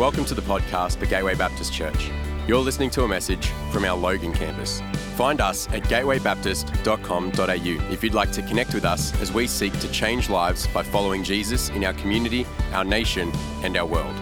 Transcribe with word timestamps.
Welcome 0.00 0.24
to 0.24 0.34
the 0.34 0.40
podcast 0.40 0.96
for 0.96 1.04
Gateway 1.04 1.34
Baptist 1.34 1.74
Church. 1.74 2.08
You're 2.48 2.62
listening 2.62 2.88
to 2.92 3.04
a 3.04 3.08
message 3.08 3.48
from 3.70 3.84
our 3.84 3.94
Logan 3.94 4.32
campus. 4.32 4.80
Find 5.14 5.42
us 5.42 5.68
at 5.74 5.82
gatewaybaptist.com.au 5.82 7.92
if 7.92 8.02
you'd 8.02 8.14
like 8.14 8.32
to 8.32 8.40
connect 8.40 8.72
with 8.72 8.86
us 8.86 9.14
as 9.20 9.30
we 9.30 9.46
seek 9.46 9.78
to 9.80 9.92
change 9.92 10.30
lives 10.30 10.66
by 10.68 10.82
following 10.82 11.22
Jesus 11.22 11.68
in 11.68 11.84
our 11.84 11.92
community, 11.92 12.46
our 12.72 12.82
nation, 12.82 13.30
and 13.62 13.76
our 13.76 13.84
world. 13.84 14.16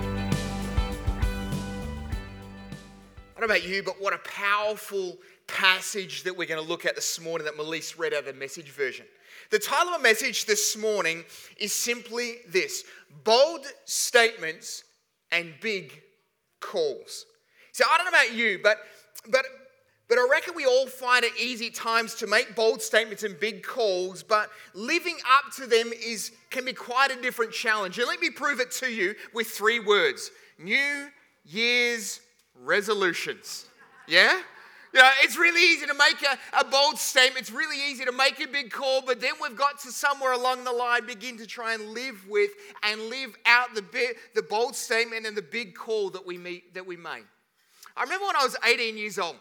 I 3.37 3.37
don't 3.37 3.43
know 3.43 3.45
about 3.45 3.65
you, 3.65 3.85
but 3.85 4.01
what 4.01 4.13
a 4.13 4.19
powerful 4.19 5.17
passage 5.47 6.25
that 6.25 6.37
we're 6.37 6.49
going 6.49 6.61
to 6.61 6.69
look 6.69 6.87
at 6.87 6.97
this 6.97 7.21
morning 7.21 7.45
that 7.45 7.57
Melise 7.57 7.97
read 7.97 8.15
out 8.15 8.19
of 8.19 8.27
the 8.27 8.33
message 8.33 8.71
version. 8.71 9.07
The 9.51 9.61
title 9.61 9.95
of 9.95 10.03
my 10.03 10.09
message 10.09 10.47
this 10.47 10.77
morning 10.77 11.23
is 11.57 11.73
simply 11.73 12.39
this 12.49 12.83
Bold 13.23 13.65
Statements 13.85 14.83
and 15.33 15.55
Big 15.61 16.03
Calls. 16.61 17.27
So 17.73 17.85
I 17.91 17.97
don't 17.97 18.07
know 18.07 18.19
about 18.19 18.35
you, 18.35 18.59
but, 18.63 18.79
but, 19.31 19.45
but 20.09 20.19
I 20.19 20.27
reckon 20.31 20.55
we 20.57 20.67
all 20.67 20.87
find 20.87 21.25
it 21.25 21.33
easy 21.41 21.71
times 21.71 22.15
to 22.17 22.27
make 22.27 22.57
bold 22.57 22.83
statements 22.83 23.23
and 23.23 23.39
big 23.39 23.63
calls, 23.63 24.23
but 24.23 24.51
living 24.75 25.17
up 25.31 25.53
to 25.57 25.67
them 25.67 25.93
is, 26.05 26.33
can 26.51 26.65
be 26.65 26.73
quite 26.73 27.11
a 27.11 27.21
different 27.23 27.53
challenge. 27.53 27.99
And 27.99 28.09
let 28.09 28.21
me 28.21 28.31
prove 28.31 28.59
it 28.59 28.71
to 28.73 28.93
you 28.93 29.15
with 29.33 29.49
three 29.49 29.81
words 29.81 30.31
New 30.59 31.09
Year's 31.45 32.21
resolutions. 32.65 33.67
Yeah? 34.09 34.41
You 34.93 35.01
know, 35.01 35.11
it's 35.23 35.37
really 35.37 35.63
easy 35.63 35.87
to 35.87 35.95
make 35.95 36.23
a, 36.23 36.39
a 36.59 36.65
bold 36.65 36.99
statement. 36.99 37.41
It's 37.41 37.51
really 37.51 37.77
easy 37.91 38.05
to 38.05 38.13
make 38.13 38.41
a 38.41 38.49
big 38.49 38.71
call, 38.71 39.03
but 39.03 39.21
then 39.21 39.35
we've 39.43 39.57
got 39.57 39.79
to 39.81 39.93
somewhere 39.93 40.33
along 40.33 40.65
the 40.65 40.73
line 40.73 41.07
begin 41.07 41.37
to 41.39 41.47
try 41.47 41.75
and 41.75 41.91
live 41.91 42.27
with 42.29 42.51
and 42.83 43.03
live 43.09 43.37
out 43.45 43.75
the, 43.75 43.83
bit, 43.83 44.17
the 44.35 44.43
bold 44.43 44.75
statement 44.75 45.27
and 45.27 45.37
the 45.37 45.43
big 45.43 45.75
call 45.75 46.11
that 46.11 46.27
we, 46.27 46.39
meet, 46.39 46.73
that 46.75 46.87
we 46.87 46.97
made. 46.97 47.25
I 47.97 48.03
remember 48.05 48.27
when 48.27 48.37
I 48.37 48.45
was 48.45 48.57
18 48.65 48.97
years 48.97 49.19
old. 49.19 49.37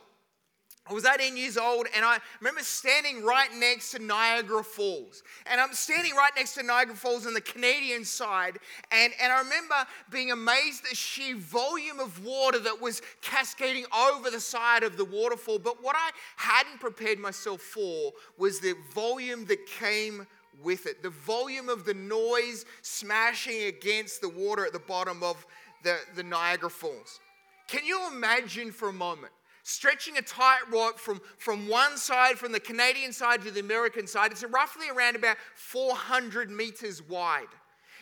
I 0.90 0.94
was 0.94 1.06
18 1.06 1.36
years 1.36 1.58
old 1.58 1.88
and 1.96 2.06
I 2.06 2.20
remember 2.40 2.62
standing 2.62 3.24
right 3.24 3.50
next 3.56 3.92
to 3.92 4.00
Niagara 4.00 4.64
Falls. 4.64 5.24
And 5.46 5.60
I'm 5.60 5.74
standing 5.74 6.16
right 6.16 6.32
next 6.36 6.54
to 6.56 6.64
Niagara 6.64 6.96
Falls 6.96 7.26
on 7.26 7.34
the 7.34 7.42
Canadian 7.42 8.06
side. 8.06 8.58
And, 8.92 9.14
and 9.22 9.34
I 9.34 9.40
remember 9.40 9.76
being 10.10 10.32
amazed 10.32 10.84
at 10.84 10.92
the 10.92 10.96
sheer 10.96 11.36
volume 11.36 12.00
of 12.00 12.24
water 12.24 12.60
that 12.60 12.82
was 12.82 13.02
cascading 13.22 13.86
over 13.96 14.30
the 14.30 14.40
side 14.40 14.84
of 14.84 14.98
the 14.98 15.06
waterfall. 15.06 15.60
But 15.60 15.84
what 15.84 15.96
I 15.98 16.12
hadn't 16.38 16.80
prepared 16.80 17.20
myself 17.20 17.62
for 17.62 18.14
was 18.38 18.60
the 18.60 18.76
volume 18.94 19.46
that 19.46 19.66
came 19.66 20.26
with 20.64 20.88
it 20.88 21.04
the 21.04 21.10
volume 21.12 21.70
of 21.70 21.86
the 21.86 21.94
noise 21.94 22.66
smashing 22.82 23.66
against 23.66 24.22
the 24.22 24.30
water 24.30 24.66
at 24.66 24.74
the 24.74 24.80
bottom 24.80 25.22
of 25.22 25.46
the, 25.84 25.98
the 26.16 26.24
Niagara 26.24 26.70
Falls. 26.70 27.20
Can 27.68 27.86
you 27.86 28.08
imagine 28.08 28.72
for 28.72 28.90
a 28.90 28.94
moment? 28.94 29.34
Stretching 29.68 30.18
a 30.18 30.22
tightrope 30.22 30.98
from, 30.98 31.20
from 31.38 31.68
one 31.68 31.98
side, 31.98 32.38
from 32.40 32.54
the 32.54 32.60
Canadian 32.60 33.12
side 33.12 33.42
to 33.42 33.52
the 33.52 33.60
American 33.60 34.08
side. 34.08 34.32
It's 34.32 34.46
roughly 34.46 34.88
around 34.90 35.18
about 35.18 35.36
400 35.56 36.50
meters 36.50 37.04
wide. 37.04 37.50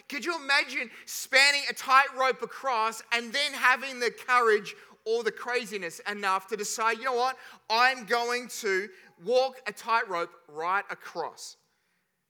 Could 0.08 0.24
you 0.24 0.36
imagine 0.36 0.92
spanning 1.08 1.64
a 1.68 1.74
tightrope 1.74 2.44
across 2.44 3.02
and 3.12 3.34
then 3.34 3.52
having 3.54 4.00
the 4.00 4.12
courage 4.12 4.76
or 5.06 5.24
the 5.24 5.32
craziness 5.32 6.00
enough 6.10 6.48
to 6.50 6.56
decide, 6.56 7.00
you 7.00 7.06
know 7.06 7.16
what, 7.16 7.36
I'm 7.68 8.06
going 8.06 8.48
to 8.60 8.88
walk 9.26 9.56
a 9.66 9.72
tightrope 9.72 10.30
right 10.48 10.86
across? 10.92 11.58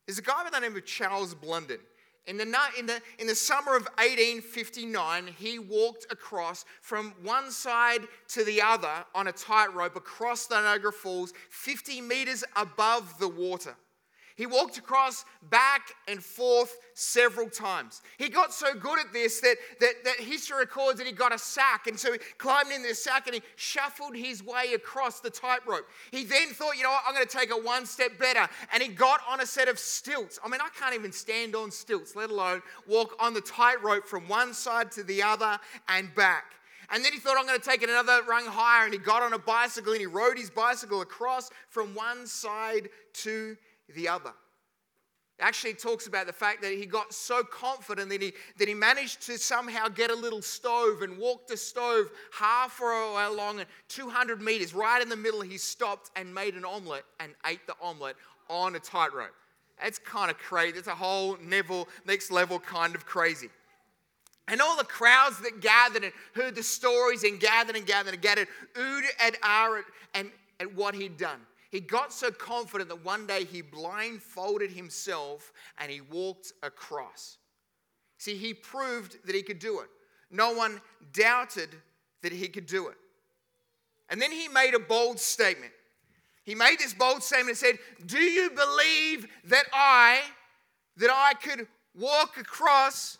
There's 0.08 0.18
a 0.18 0.22
guy 0.22 0.46
by 0.46 0.50
the 0.50 0.60
name 0.62 0.78
of 0.78 0.86
Charles 0.86 1.36
Blondin. 1.36 1.80
In 2.28 2.38
the, 2.38 2.58
in, 2.78 2.88
the, 2.88 3.02
in 3.20 3.28
the 3.28 3.36
summer 3.36 3.76
of 3.76 3.84
1859, 3.98 5.28
he 5.38 5.60
walked 5.60 6.12
across 6.12 6.66
from 6.82 7.14
one 7.22 7.52
side 7.52 8.02
to 8.30 8.44
the 8.44 8.62
other 8.62 9.06
on 9.14 9.28
a 9.28 9.32
tightrope 9.32 9.96
across 9.96 10.48
the 10.48 10.60
Niagara 10.60 10.92
Falls, 10.92 11.34
50 11.50 12.02
meters 12.02 12.44
above 12.56 13.20
the 13.20 13.28
water. 13.28 13.76
He 14.36 14.46
walked 14.46 14.78
across 14.78 15.24
back 15.50 15.94
and 16.10 16.22
forth 16.22 16.78
several 16.94 17.50
times. 17.50 18.02
He 18.18 18.28
got 18.28 18.54
so 18.54 18.74
good 18.74 19.00
at 19.00 19.14
this 19.14 19.40
that, 19.40 19.56
that, 19.80 19.94
that 20.04 20.18
history 20.18 20.60
records 20.60 20.98
that 20.98 21.08
he 21.08 21.14
got 21.14 21.34
a 21.34 21.40
sack. 21.40 21.88
And 21.88 21.98
so 21.98 22.12
he 22.12 22.20
climbed 22.38 22.70
into 22.72 22.90
the 22.90 22.96
sack 22.96 23.28
and 23.28 23.36
he 23.36 23.42
shuffled 23.56 24.14
his 24.14 24.44
way 24.44 24.74
across 24.76 25.22
the 25.22 25.30
tightrope. 25.30 25.88
He 26.12 26.26
then 26.26 26.50
thought, 26.50 26.76
you 26.76 26.84
know 26.84 26.90
what, 26.90 27.04
I'm 27.08 27.14
going 27.14 27.26
to 27.26 27.38
take 27.38 27.50
it 27.50 27.64
one 27.64 27.86
step 27.86 28.20
better. 28.20 28.48
And 28.74 28.84
he 28.84 28.90
got 28.90 29.22
on 29.30 29.40
a 29.40 29.46
set 29.46 29.70
of 29.70 29.80
stilts. 29.80 30.38
I 30.44 30.50
mean, 30.50 30.60
I 30.60 30.68
can't 30.78 30.96
even 30.96 31.14
stand 31.14 31.56
on 31.56 31.72
stilts, 31.72 32.14
let 32.18 32.30
alone 32.30 32.62
walk 32.88 33.16
on 33.20 33.34
the 33.34 33.42
tightrope 33.42 34.06
from 34.06 34.28
one 34.28 34.54
side 34.54 34.92
to 34.94 35.04
the 35.04 35.24
other 35.24 35.58
and 35.88 36.14
back. 36.14 36.56
And 36.90 37.04
then 37.04 37.14
he 37.14 37.20
thought, 37.20 37.38
I'm 37.40 37.48
going 37.48 37.60
to 37.60 37.66
take 37.66 37.82
it 37.82 37.90
another 37.90 38.22
rung 38.28 38.46
higher. 38.46 38.84
And 38.84 38.94
he 38.94 39.00
got 39.00 39.24
on 39.24 39.34
a 39.34 39.40
bicycle 39.40 39.94
and 39.94 40.02
he 40.02 40.08
rode 40.08 40.38
his 40.38 40.50
bicycle 40.50 41.02
across 41.02 41.50
from 41.70 41.96
one 41.96 42.28
side 42.28 42.90
to 43.14 43.58
the 43.94 44.08
other. 44.08 44.34
Actually, 45.40 45.74
talks 45.74 46.08
about 46.08 46.28
the 46.28 46.34
fact 46.34 46.62
that 46.62 46.72
he 46.72 46.86
got 46.86 47.14
so 47.14 47.44
confident 47.44 48.10
that 48.10 48.22
he, 48.22 48.32
that 48.58 48.70
he 48.70 48.74
managed 48.74 49.22
to 49.22 49.38
somehow 49.38 49.90
get 49.90 50.10
a 50.10 50.16
little 50.16 50.42
stove 50.42 51.02
and 51.02 51.18
walk 51.18 51.46
the 51.48 51.58
stove 51.58 52.10
half 52.32 52.80
along 52.80 53.62
200 53.90 54.42
meters. 54.42 54.74
Right 54.74 55.02
in 55.02 55.10
the 55.10 55.18
middle, 55.18 55.42
he 55.42 55.58
stopped 55.58 56.10
and 56.16 56.34
made 56.34 56.56
an 56.56 56.64
omelette 56.64 57.04
and 57.20 57.34
ate 57.46 57.68
the 57.68 57.76
omelette 57.82 58.16
on 58.50 58.76
a 58.76 58.80
tightrope. 58.80 59.34
That's 59.82 60.00
kind 60.00 60.32
of 60.32 60.38
crazy. 60.38 60.78
It's 60.78 60.88
a 60.88 60.96
whole 60.96 61.38
level, 61.46 61.90
next 62.06 62.32
level 62.32 62.58
kind 62.58 62.96
of 62.96 63.06
crazy. 63.06 63.50
And 64.48 64.62
all 64.62 64.78
the 64.78 64.86
crowds 64.86 65.42
that 65.42 65.60
gathered 65.60 66.06
and 66.06 66.14
heard 66.34 66.56
the 66.56 66.64
stories 66.64 67.24
and 67.26 67.42
gathered 67.42 67.76
and 67.76 67.86
gathered 67.86 68.14
and 68.14 68.22
gathered, 68.22 68.48
oohed 68.76 69.04
and 69.22 69.36
ahed 69.42 69.84
and 70.14 70.32
at 70.62 70.74
what 70.76 70.96
he'd 70.96 71.18
done. 71.18 71.40
He 71.76 71.82
got 71.82 72.14
so 72.14 72.32
confident 72.32 72.88
that 72.88 73.04
one 73.04 73.28
day 73.28 73.44
he 73.44 73.62
blindfolded 73.62 74.72
himself 74.72 75.52
and 75.78 75.92
he 75.92 76.00
walked 76.00 76.54
across. 76.64 77.38
See, 78.18 78.38
he 78.38 78.54
proved 78.54 79.18
that 79.26 79.36
he 79.36 79.42
could 79.42 79.60
do 79.60 79.82
it. 79.82 79.88
No 80.32 80.54
one 80.54 80.80
doubted 81.12 81.68
that 82.22 82.32
he 82.32 82.48
could 82.48 82.66
do 82.66 82.88
it. 82.88 82.96
And 84.10 84.22
then 84.22 84.32
he 84.32 84.48
made 84.48 84.74
a 84.74 84.80
bold 84.80 85.20
statement. 85.20 85.74
He 86.46 86.56
made 86.56 86.80
this 86.80 86.94
bold 86.94 87.22
statement 87.22 87.50
and 87.50 87.58
said, 87.58 87.80
Do 88.06 88.20
you 88.20 88.52
believe 88.52 89.28
that 89.44 89.66
I, 89.74 90.22
that 90.96 91.10
I 91.12 91.34
could 91.34 91.68
walk 91.94 92.38
across 92.38 93.18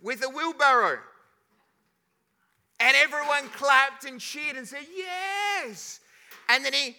with 0.00 0.24
a 0.24 0.30
wheelbarrow? 0.30 0.98
And 2.80 2.96
everyone 2.96 3.50
clapped 3.50 4.06
and 4.06 4.18
cheered 4.18 4.56
and 4.56 4.66
said, 4.66 4.86
Yes. 4.96 5.99
And 6.50 6.64
then 6.64 6.72
he, 6.72 6.96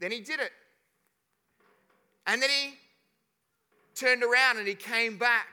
then 0.00 0.10
he 0.10 0.20
did 0.20 0.40
it. 0.40 0.50
And 2.26 2.42
then 2.42 2.50
he 2.50 2.74
turned 3.94 4.24
around 4.24 4.58
and 4.58 4.66
he 4.66 4.74
came 4.74 5.16
back 5.16 5.46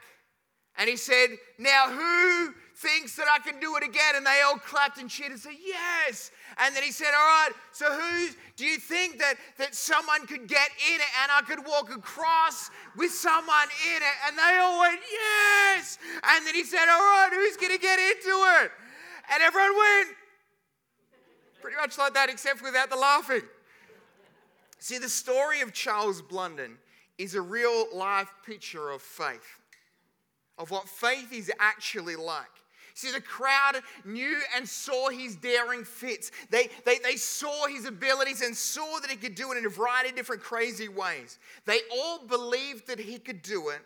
and 0.78 0.90
he 0.90 0.98
said, 0.98 1.28
Now 1.60 1.90
who 1.90 2.54
thinks 2.76 3.16
that 3.16 3.28
I 3.32 3.40
can 3.40 3.60
do 3.60 3.76
it 3.78 3.84
again? 3.84 4.16
And 4.16 4.26
they 4.26 4.42
all 4.46 4.58
clapped 4.58 4.98
and 4.98 5.10
cheered 5.10 5.32
and 5.32 5.40
said, 5.40 5.54
Yes. 5.64 6.32
And 6.58 6.76
then 6.76 6.82
he 6.82 6.92
said, 6.92 7.10
All 7.18 7.28
right, 7.28 7.52
so 7.74 7.86
who 7.86 8.30
do 8.56 8.66
you 8.66 8.80
think 8.80 9.20
that, 9.20 9.36
that 9.60 9.76
someone 9.76 10.26
could 10.26 10.48
get 10.48 10.70
in 10.92 10.96
it 10.96 11.12
and 11.22 11.32
I 11.32 11.42
could 11.42 11.66
walk 11.66 11.96
across 11.96 12.72
with 12.96 13.12
someone 13.12 13.70
in 13.96 14.02
it? 14.02 14.18
And 14.28 14.38
they 14.38 14.58
all 14.60 14.80
went, 14.80 15.00
Yes. 15.12 16.00
And 16.24 16.46
then 16.46 16.56
he 16.56 16.64
said, 16.64 16.90
All 16.90 17.00
right, 17.00 17.30
who's 17.32 17.58
going 17.58 17.74
to 17.74 17.82
get 17.82 18.00
into 18.00 18.34
it? 18.62 18.72
And 19.32 19.44
everyone 19.44 19.78
went, 19.78 20.17
Pretty 21.68 21.82
much 21.82 21.98
like 21.98 22.14
that, 22.14 22.30
except 22.30 22.64
without 22.64 22.90
the 22.90 22.96
laughing. 22.96 23.42
See, 24.80 25.00
the 25.00 25.10
story 25.10 25.60
of 25.60 25.74
Charles 25.74 26.22
Blondin 26.22 26.78
is 27.18 27.36
a 27.36 27.42
real 27.42 27.88
life 27.94 28.32
picture 28.46 28.90
of 28.90 29.02
faith, 29.02 29.60
of 30.58 30.72
what 30.72 30.88
faith 30.88 31.34
is 31.34 31.52
actually 31.60 32.16
like. 32.16 32.46
See, 32.94 33.12
the 33.12 33.20
crowd 33.20 33.82
knew 34.06 34.40
and 34.56 34.66
saw 34.66 35.10
his 35.10 35.36
daring 35.36 35.84
fits. 35.84 36.32
They, 36.52 36.70
they, 36.86 37.00
they 37.00 37.18
saw 37.18 37.68
his 37.68 37.84
abilities 37.84 38.42
and 38.42 38.56
saw 38.56 39.00
that 39.02 39.12
he 39.12 39.18
could 39.18 39.36
do 39.36 39.52
it 39.52 39.58
in 39.58 39.66
a 39.66 39.70
variety 39.70 40.12
of 40.12 40.16
different 40.16 40.42
crazy 40.42 40.88
ways. 40.88 41.38
They 41.66 41.80
all 41.92 42.26
believed 42.26 42.88
that 42.88 42.98
he 42.98 43.20
could 43.20 43.42
do 43.42 43.68
it, 43.72 43.82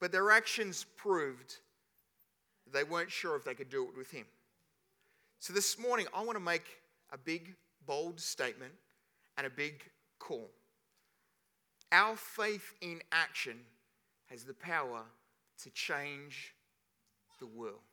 but 0.00 0.10
their 0.10 0.32
actions 0.32 0.84
proved 0.96 1.58
they 2.72 2.82
weren't 2.82 3.12
sure 3.12 3.36
if 3.36 3.44
they 3.44 3.54
could 3.54 3.70
do 3.70 3.84
it 3.84 3.96
with 3.96 4.10
him. 4.10 4.24
So 5.38 5.52
this 5.52 5.78
morning, 5.78 6.08
I 6.12 6.24
want 6.24 6.36
to 6.36 6.44
make 6.44 6.64
a 7.12 7.18
big, 7.18 7.54
bold 7.86 8.20
statement 8.20 8.72
and 9.36 9.46
a 9.46 9.50
big 9.50 9.82
call. 10.18 10.50
Our 11.90 12.16
faith 12.16 12.74
in 12.80 13.00
action 13.12 13.58
has 14.26 14.44
the 14.44 14.54
power 14.54 15.02
to 15.62 15.70
change 15.70 16.54
the 17.40 17.46
world. 17.46 17.87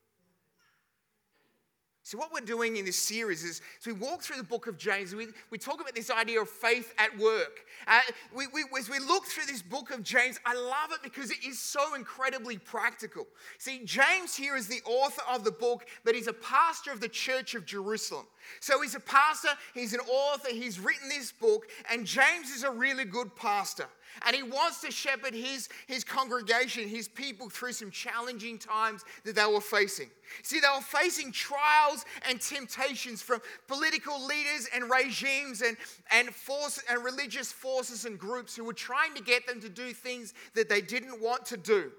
So, 2.06 2.20
what 2.20 2.32
we're 2.32 2.42
doing 2.42 2.78
in 2.78 2.86
this 2.86 3.00
series 3.00 3.44
is, 3.44 3.64
we 3.84 3.92
walk 3.92 4.22
through 4.22 4.38
the 4.38 4.44
book 4.44 4.68
of 4.68 4.78
James, 4.78 5.16
we, 5.16 5.26
we 5.50 5.58
talk 5.58 5.82
about 5.82 5.96
this 5.96 6.12
idea 6.12 6.40
of 6.40 6.48
faith 6.48 6.94
at 7.00 7.18
work. 7.18 7.66
Uh, 7.88 8.00
we, 8.32 8.46
we, 8.54 8.64
as 8.78 8.88
we 8.88 9.00
look 9.00 9.26
through 9.26 9.48
this 9.48 9.64
book 9.64 9.90
of 9.90 10.04
James, 10.04 10.40
I 10.46 10.54
love 10.54 10.92
it 10.92 11.00
because 11.02 11.32
it 11.32 11.40
is 11.44 11.58
so 11.58 11.96
incredibly 11.96 12.60
practical. 12.60 13.26
See, 13.58 13.82
James 13.86 14.36
here 14.36 14.56
is 14.56 14.68
the 14.68 14.84
author 14.86 15.24
of 15.28 15.44
the 15.44 15.50
book, 15.50 15.88
but 16.04 16.14
he's 16.14 16.28
a 16.28 16.34
pastor 16.34 16.92
of 16.92 17.00
the 17.00 17.10
church 17.10 17.56
of 17.56 17.66
Jerusalem. 17.66 18.28
So, 18.60 18.84
he's 18.84 18.94
a 18.94 19.00
pastor, 19.00 19.50
he's 19.74 19.96
an 19.96 20.02
author, 20.02 20.50
he's 20.50 20.80
written 20.80 21.10
this 21.10 21.32
book, 21.32 21.66
and 21.92 22.06
James 22.06 22.52
is 22.52 22.62
a 22.62 22.70
really 22.70 23.06
good 23.06 23.36
pastor. 23.36 23.88
And 24.26 24.36
he 24.36 24.44
wants 24.44 24.82
to 24.82 24.92
shepherd 24.92 25.34
his, 25.34 25.70
his 25.88 26.04
congregation, 26.04 26.88
his 26.88 27.08
people, 27.08 27.50
through 27.50 27.74
some 27.74 27.92
challenging 27.92 28.58
times 28.58 29.04
that 29.24 29.36
they 29.36 29.46
were 29.46 29.62
facing. 29.62 30.10
See, 30.44 30.60
they 30.60 30.68
were 30.74 30.82
facing 30.82 31.32
trials 31.32 32.06
and 32.28 32.40
temptations 32.40 33.22
from 33.22 33.42
political 33.68 34.26
leaders 34.26 34.68
and 34.74 34.90
regimes 34.90 35.62
and, 35.62 35.78
and, 36.12 36.30
force, 36.30 36.82
and 36.90 37.04
religious 37.04 37.52
forces 37.52 38.06
and 38.06 38.18
groups 38.18 38.56
who 38.56 38.64
were 38.64 38.74
trying 38.74 39.14
to 39.16 39.24
get 39.24 39.46
them 39.48 39.60
to 39.62 39.70
do 39.70 39.94
things 39.94 40.34
that 40.54 40.70
they 40.70 40.82
didn't 40.82 41.22
want 41.22 41.46
to 41.48 41.58
do. 41.58 41.92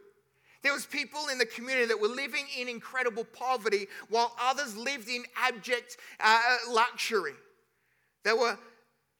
There 0.62 0.72
was 0.72 0.86
people 0.86 1.28
in 1.30 1.38
the 1.38 1.46
community 1.46 1.86
that 1.86 2.00
were 2.00 2.08
living 2.08 2.44
in 2.58 2.68
incredible 2.68 3.24
poverty 3.24 3.86
while 4.08 4.34
others 4.40 4.76
lived 4.76 5.08
in 5.08 5.22
abject 5.36 5.96
uh, 6.18 6.40
luxury. 6.68 7.34
They 8.24 8.32
were 8.32 8.58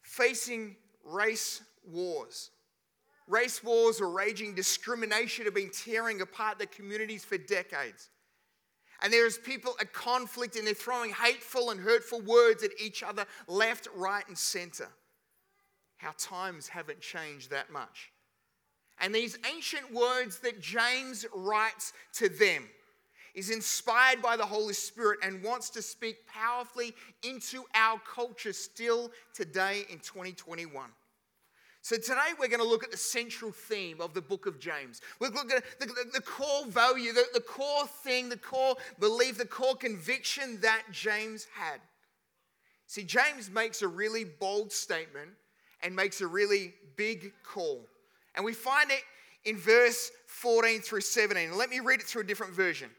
facing 0.02 0.75
race 1.04 1.62
wars. 1.87 2.50
Race 3.28 3.62
wars 3.62 4.00
were 4.00 4.11
raging, 4.11 4.55
discrimination 4.55 5.44
had 5.44 5.55
been 5.55 5.70
tearing 5.70 6.20
apart 6.20 6.58
their 6.58 6.69
communities 6.69 7.25
for 7.25 7.38
decades. 7.38 8.11
And 9.02 9.12
there's 9.12 9.37
people 9.37 9.75
at 9.81 9.93
conflict 9.93 10.56
and 10.56 10.67
they're 10.67 10.75
throwing 10.75 11.11
hateful 11.11 11.70
and 11.70 11.81
hurtful 11.81 12.20
words 12.23 12.62
at 12.62 12.70
each 12.81 13.02
other, 13.02 13.26
left, 13.46 13.88
right, 13.94 14.26
and 14.28 14.38
center. 14.38 14.88
How 15.99 16.12
times 16.19 16.69
haven't 16.69 17.00
changed 17.00 17.50
that 17.50 17.70
much. 17.70 18.12
And 18.99 19.14
these 19.14 19.38
ancient 19.55 19.93
words 19.93 20.38
that 20.40 20.61
James 20.61 21.26
writes 21.34 21.93
to 22.14 22.29
them 22.29 22.69
is 23.34 23.50
inspired 23.50 24.22
by 24.22 24.37
the 24.37 24.46
Holy 24.46 24.72
Spirit 24.72 25.19
and 25.22 25.43
wants 25.43 25.69
to 25.70 25.82
speak 25.82 26.26
powerfully 26.26 26.94
into 27.22 27.64
our 27.75 28.00
culture 28.00 28.55
still 28.55 29.11
today 29.34 29.82
in 29.90 29.99
2021. 29.99 30.90
So 31.87 31.94
today 31.94 32.35
we're 32.37 32.49
going 32.49 32.61
to 32.61 32.67
look 32.67 32.83
at 32.83 32.91
the 32.91 32.97
central 32.97 33.53
theme 33.53 34.00
of 34.00 34.12
the 34.12 34.21
book 34.21 34.47
of 34.47 34.59
James. 34.59 35.00
We're 35.21 35.29
looking 35.29 35.53
at 35.53 35.62
the, 35.79 35.87
the, 35.87 36.11
the 36.15 36.21
core 36.21 36.67
value, 36.67 37.12
the, 37.12 37.27
the 37.33 37.38
core 37.38 37.87
thing, 37.87 38.29
the 38.29 38.37
core 38.37 38.75
belief, 38.99 39.38
the 39.38 39.47
core 39.47 39.77
conviction 39.77 40.59
that 40.62 40.83
James 40.91 41.47
had. 41.55 41.81
See, 42.88 43.05
James 43.05 43.49
makes 43.49 43.83
a 43.83 43.87
really 43.87 44.25
bold 44.25 44.73
statement 44.73 45.31
and 45.81 45.94
makes 45.94 46.21
a 46.23 46.27
really 46.27 46.75
big 46.97 47.33
call. 47.44 47.87
And 48.35 48.44
we 48.44 48.53
find 48.53 48.91
it 48.91 49.05
in 49.44 49.56
verse 49.56 50.11
14 50.27 50.81
through 50.81 51.03
17. 51.03 51.56
Let 51.56 51.71
me 51.71 51.79
read 51.79 52.00
it 52.00 52.06
through 52.06 52.23
a 52.23 52.27
different 52.27 52.53
version. 52.53 52.91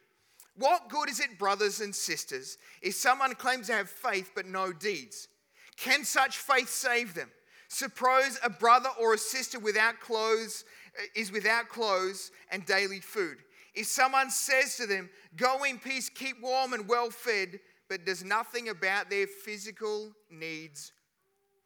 What 0.55 0.87
good 0.87 1.09
is 1.09 1.19
it, 1.19 1.37
brothers 1.37 1.81
and 1.81 1.93
sisters, 1.93 2.57
if 2.81 2.95
someone 2.95 3.35
claims 3.35 3.67
to 3.67 3.73
have 3.73 3.89
faith 3.89 4.31
but 4.33 4.45
no 4.45 4.71
deeds? 4.71 5.27
Can 5.75 6.05
such 6.05 6.37
faith 6.37 6.69
save 6.69 7.15
them? 7.15 7.29
Suppose 7.67 8.39
a 8.43 8.49
brother 8.49 8.89
or 8.99 9.13
a 9.13 9.17
sister 9.17 9.59
without 9.59 9.99
clothes 9.99 10.63
uh, 10.97 11.03
is 11.15 11.31
without 11.31 11.69
clothes 11.69 12.31
and 12.51 12.65
daily 12.65 12.99
food. 12.99 13.37
If 13.73 13.87
someone 13.87 14.29
says 14.29 14.77
to 14.77 14.87
them, 14.87 15.09
Go 15.35 15.63
in 15.63 15.77
peace, 15.77 16.09
keep 16.09 16.41
warm 16.41 16.73
and 16.73 16.87
well 16.87 17.09
fed, 17.09 17.59
but 17.89 18.05
does 18.05 18.23
nothing 18.23 18.69
about 18.69 19.09
their 19.09 19.27
physical 19.27 20.11
needs, 20.31 20.91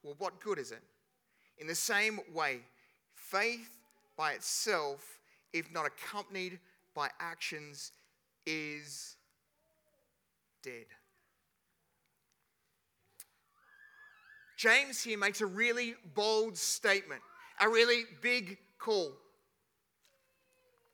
well, 0.03 0.15
what 0.17 0.41
good 0.41 0.59
is 0.59 0.71
it? 0.71 0.81
In 1.57 1.67
the 1.67 1.75
same 1.75 2.19
way, 2.33 2.61
faith 3.13 3.77
by 4.17 4.33
itself, 4.33 5.19
if 5.53 5.71
not 5.71 5.85
accompanied 5.85 6.59
by 6.93 7.09
actions, 7.19 7.91
is 8.45 9.15
dead. 10.63 10.85
James 14.61 15.01
here 15.01 15.17
makes 15.17 15.41
a 15.41 15.45
really 15.47 15.95
bold 16.13 16.55
statement, 16.55 17.19
a 17.59 17.67
really 17.67 18.03
big 18.21 18.59
call. 18.77 19.11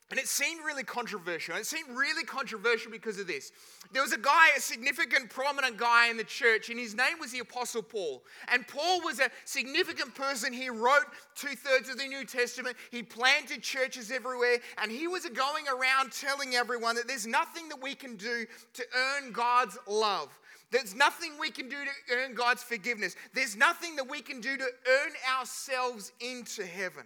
And 0.09 0.17
it 0.17 0.29
seemed 0.29 0.63
really 0.63 0.85
controversial. 0.85 1.53
It 1.57 1.65
seemed 1.65 1.89
really 1.89 2.23
controversial 2.23 2.89
because 2.89 3.19
of 3.19 3.27
this. 3.27 3.51
There 3.91 4.01
was 4.01 4.13
a 4.13 4.17
guy, 4.17 4.47
a 4.55 4.61
significant, 4.61 5.29
prominent 5.29 5.75
guy 5.75 6.07
in 6.07 6.15
the 6.15 6.23
church, 6.23 6.69
and 6.69 6.79
his 6.79 6.95
name 6.95 7.19
was 7.19 7.33
the 7.33 7.39
Apostle 7.39 7.83
Paul. 7.83 8.23
And 8.47 8.65
Paul 8.65 9.01
was 9.01 9.19
a 9.19 9.29
significant 9.43 10.15
person. 10.15 10.53
He 10.53 10.69
wrote 10.69 11.03
two 11.35 11.53
thirds 11.57 11.89
of 11.89 11.97
the 11.97 12.07
New 12.07 12.23
Testament, 12.23 12.77
he 12.89 13.03
planted 13.03 13.61
churches 13.61 14.11
everywhere, 14.11 14.59
and 14.81 14.89
he 14.89 15.09
was 15.09 15.25
going 15.27 15.65
around 15.67 16.13
telling 16.13 16.55
everyone 16.55 16.95
that 16.95 17.09
there's 17.09 17.27
nothing 17.27 17.67
that 17.67 17.81
we 17.81 17.95
can 17.95 18.15
do 18.15 18.45
to 18.75 18.85
earn 18.95 19.33
God's 19.33 19.77
love. 19.89 20.29
There's 20.71 20.95
nothing 20.95 21.31
we 21.39 21.49
can 21.49 21.69
do 21.69 21.77
to 21.77 22.15
earn 22.15 22.33
God's 22.33 22.63
forgiveness. 22.63 23.15
There's 23.33 23.55
nothing 23.55 23.95
that 23.95 24.09
we 24.09 24.21
can 24.21 24.41
do 24.41 24.57
to 24.57 24.63
earn 24.65 25.11
ourselves 25.37 26.11
into 26.19 26.65
heaven. 26.65 27.05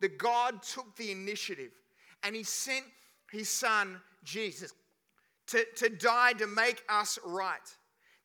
That 0.00 0.18
God 0.18 0.62
took 0.62 0.96
the 0.96 1.12
initiative 1.12 1.72
and 2.22 2.34
He 2.34 2.42
sent 2.42 2.84
His 3.30 3.48
Son, 3.50 4.00
Jesus, 4.24 4.72
to, 5.48 5.64
to 5.76 5.90
die 5.90 6.32
to 6.34 6.46
make 6.46 6.82
us 6.88 7.18
right. 7.24 7.58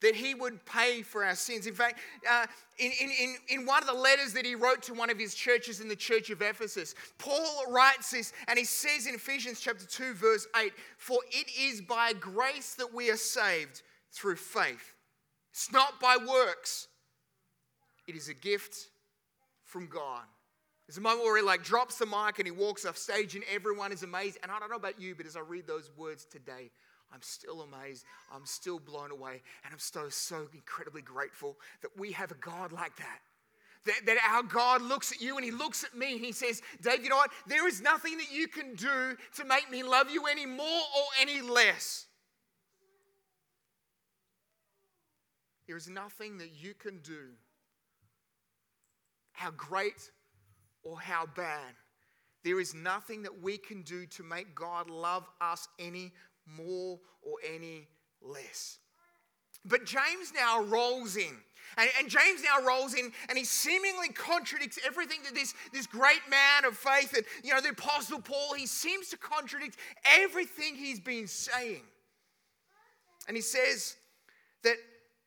That 0.01 0.15
He 0.15 0.33
would 0.35 0.65
pay 0.65 1.01
for 1.01 1.25
our 1.25 1.35
sins. 1.35 1.67
In 1.67 1.73
fact, 1.73 1.99
uh, 2.29 2.45
in, 2.77 2.91
in, 3.01 3.35
in 3.49 3.65
one 3.65 3.81
of 3.83 3.87
the 3.87 3.93
letters 3.93 4.31
that 4.33 4.45
he 4.45 4.55
wrote 4.55 4.81
to 4.83 4.93
one 4.93 5.09
of 5.09 5.19
his 5.19 5.35
churches 5.35 5.81
in 5.81 5.89
the 5.89 5.95
church 5.97 6.29
of 6.29 6.41
Ephesus, 6.41 6.95
Paul 7.17 7.65
writes 7.69 8.11
this 8.11 8.31
and 8.47 8.57
he 8.57 8.63
says 8.63 9.05
in 9.05 9.15
Ephesians 9.15 9.59
chapter 9.59 9.85
2, 9.85 10.13
verse 10.13 10.47
8, 10.57 10.71
For 10.97 11.19
it 11.29 11.47
is 11.59 11.81
by 11.81 12.13
grace 12.13 12.75
that 12.75 12.93
we 12.93 13.11
are 13.11 13.17
saved 13.17 13.83
through 14.11 14.35
faith. 14.35 14.95
It's 15.51 15.71
not 15.71 15.99
by 15.99 16.17
works, 16.17 16.87
it 18.07 18.15
is 18.15 18.29
a 18.29 18.33
gift 18.33 18.89
from 19.63 19.87
God. 19.87 20.23
There's 20.87 20.97
a 20.97 21.01
moment 21.01 21.23
where 21.23 21.37
he 21.37 21.43
like 21.43 21.63
drops 21.63 21.99
the 21.99 22.07
mic 22.07 22.39
and 22.39 22.47
he 22.47 22.51
walks 22.51 22.83
off 22.83 22.97
stage 22.97 23.35
and 23.35 23.43
everyone 23.53 23.91
is 23.91 24.01
amazed. 24.01 24.39
And 24.41 24.51
I 24.51 24.57
don't 24.57 24.71
know 24.71 24.75
about 24.75 24.99
you, 24.99 25.13
but 25.13 25.27
as 25.27 25.35
I 25.35 25.41
read 25.41 25.67
those 25.67 25.91
words 25.95 26.25
today, 26.25 26.71
I'm 27.13 27.21
still 27.21 27.61
amazed. 27.61 28.05
I'm 28.33 28.45
still 28.45 28.79
blown 28.79 29.11
away. 29.11 29.43
And 29.63 29.71
I'm 29.71 29.77
so, 29.77 30.09
so 30.09 30.47
incredibly 30.51 31.03
grateful 31.03 31.57
that 31.83 31.91
we 31.95 32.11
have 32.13 32.31
a 32.31 32.35
God 32.35 32.71
like 32.71 32.95
that. 32.97 33.19
That, 33.85 34.05
that 34.07 34.17
our 34.31 34.41
God 34.41 34.81
looks 34.81 35.11
at 35.11 35.21
you 35.21 35.35
and 35.35 35.45
he 35.45 35.51
looks 35.51 35.83
at 35.83 35.95
me 35.95 36.15
and 36.15 36.25
he 36.25 36.31
says, 36.31 36.63
Dave, 36.81 37.03
you 37.03 37.09
know 37.09 37.17
what? 37.17 37.29
There 37.45 37.67
is 37.67 37.81
nothing 37.81 38.17
that 38.17 38.31
you 38.31 38.47
can 38.47 38.73
do 38.73 39.15
to 39.35 39.45
make 39.45 39.69
me 39.69 39.83
love 39.83 40.09
you 40.09 40.25
any 40.25 40.47
more 40.47 40.65
or 40.65 41.05
any 41.21 41.41
less. 41.41 42.07
There 45.69 45.77
is 45.77 45.87
nothing 45.87 46.39
that 46.39 46.49
you 46.59 46.73
can 46.73 46.97
do, 47.03 47.27
how 49.33 49.51
great 49.51 50.09
or 50.81 50.99
how 50.99 51.27
bad. 51.27 51.75
There 52.43 52.59
is 52.59 52.73
nothing 52.73 53.21
that 53.21 53.43
we 53.43 53.59
can 53.59 53.83
do 53.83 54.07
to 54.07 54.23
make 54.23 54.55
God 54.55 54.89
love 54.89 55.29
us 55.39 55.67
any 55.77 56.11
more 56.47 56.97
or 57.21 57.35
any 57.47 57.87
less. 58.19 58.79
But 59.63 59.85
James 59.85 60.33
now 60.33 60.63
rolls 60.63 61.17
in. 61.17 61.37
And, 61.77 61.87
and, 61.99 62.09
James 62.09 62.41
now 62.41 62.65
rolls 62.65 62.95
in 62.95 63.11
and 63.27 63.37
he 63.37 63.43
seemingly 63.45 64.09
contradicts 64.09 64.79
everything 64.83 65.19
that 65.25 65.35
this, 65.35 65.53
this 65.71 65.85
great 65.85 66.27
man 66.31 66.65
of 66.65 66.75
faith 66.75 67.13
and, 67.15 67.23
you 67.43 67.53
know, 67.53 67.61
the 67.61 67.69
Apostle 67.69 68.19
Paul, 68.19 68.55
he 68.55 68.65
seems 68.65 69.09
to 69.09 69.17
contradict 69.17 69.77
everything 70.03 70.73
he's 70.73 70.99
been 70.99 71.27
saying. 71.27 71.83
And 73.27 73.37
he 73.37 73.43
says 73.43 73.97
that 74.63 74.77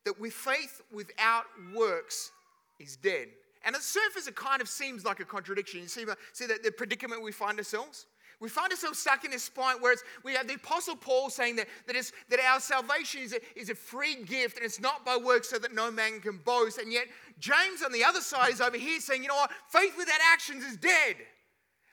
that 0.04 0.21
with 0.21 0.32
faith 0.32 0.80
without 0.92 1.44
works 1.75 2.32
is 2.78 2.97
dead. 2.97 3.28
And 3.64 3.76
at 3.76 3.82
surface, 3.82 4.26
it 4.26 4.35
kind 4.35 4.61
of 4.61 4.68
seems 4.68 5.04
like 5.04 5.21
a 5.21 5.25
contradiction. 5.25 5.80
You 5.80 5.88
see, 5.88 6.04
see 6.32 6.47
that 6.47 6.62
the 6.64 6.73
predicament 6.73 7.23
we 7.23 7.32
find 7.32 7.59
ourselves? 7.59 8.06
We 8.40 8.49
find 8.49 8.73
ourselves 8.73 8.99
stuck 8.99 9.25
in 9.25 9.30
this 9.30 9.49
point 9.49 9.80
where 9.80 9.92
it's 9.92 10.02
we 10.25 10.35
have 10.35 10.49
the 10.49 10.54
Apostle 10.54 10.97
Paul 10.97 11.30
saying 11.30 11.54
that, 11.56 11.68
that, 11.87 12.12
that 12.28 12.40
our 12.40 12.59
salvation 12.59 13.21
is 13.23 13.32
a, 13.35 13.38
is 13.56 13.71
a 13.71 13.75
free 13.75 14.16
gift 14.25 14.56
and 14.56 14.66
it's 14.66 14.80
not 14.80 15.06
by 15.06 15.16
works 15.16 15.49
so 15.49 15.59
that 15.59 15.73
no 15.73 15.92
man 15.92 16.18
can 16.18 16.38
boast. 16.38 16.78
And 16.78 16.92
yet, 16.92 17.06
James 17.38 17.82
on 17.85 17.92
the 17.92 18.02
other 18.02 18.21
side 18.21 18.50
is 18.50 18.61
over 18.61 18.76
here 18.76 18.99
saying, 18.99 19.23
you 19.23 19.28
know 19.28 19.37
what? 19.37 19.52
Faith 19.68 19.94
without 19.97 20.18
actions 20.32 20.64
is 20.64 20.76
dead. 20.76 21.16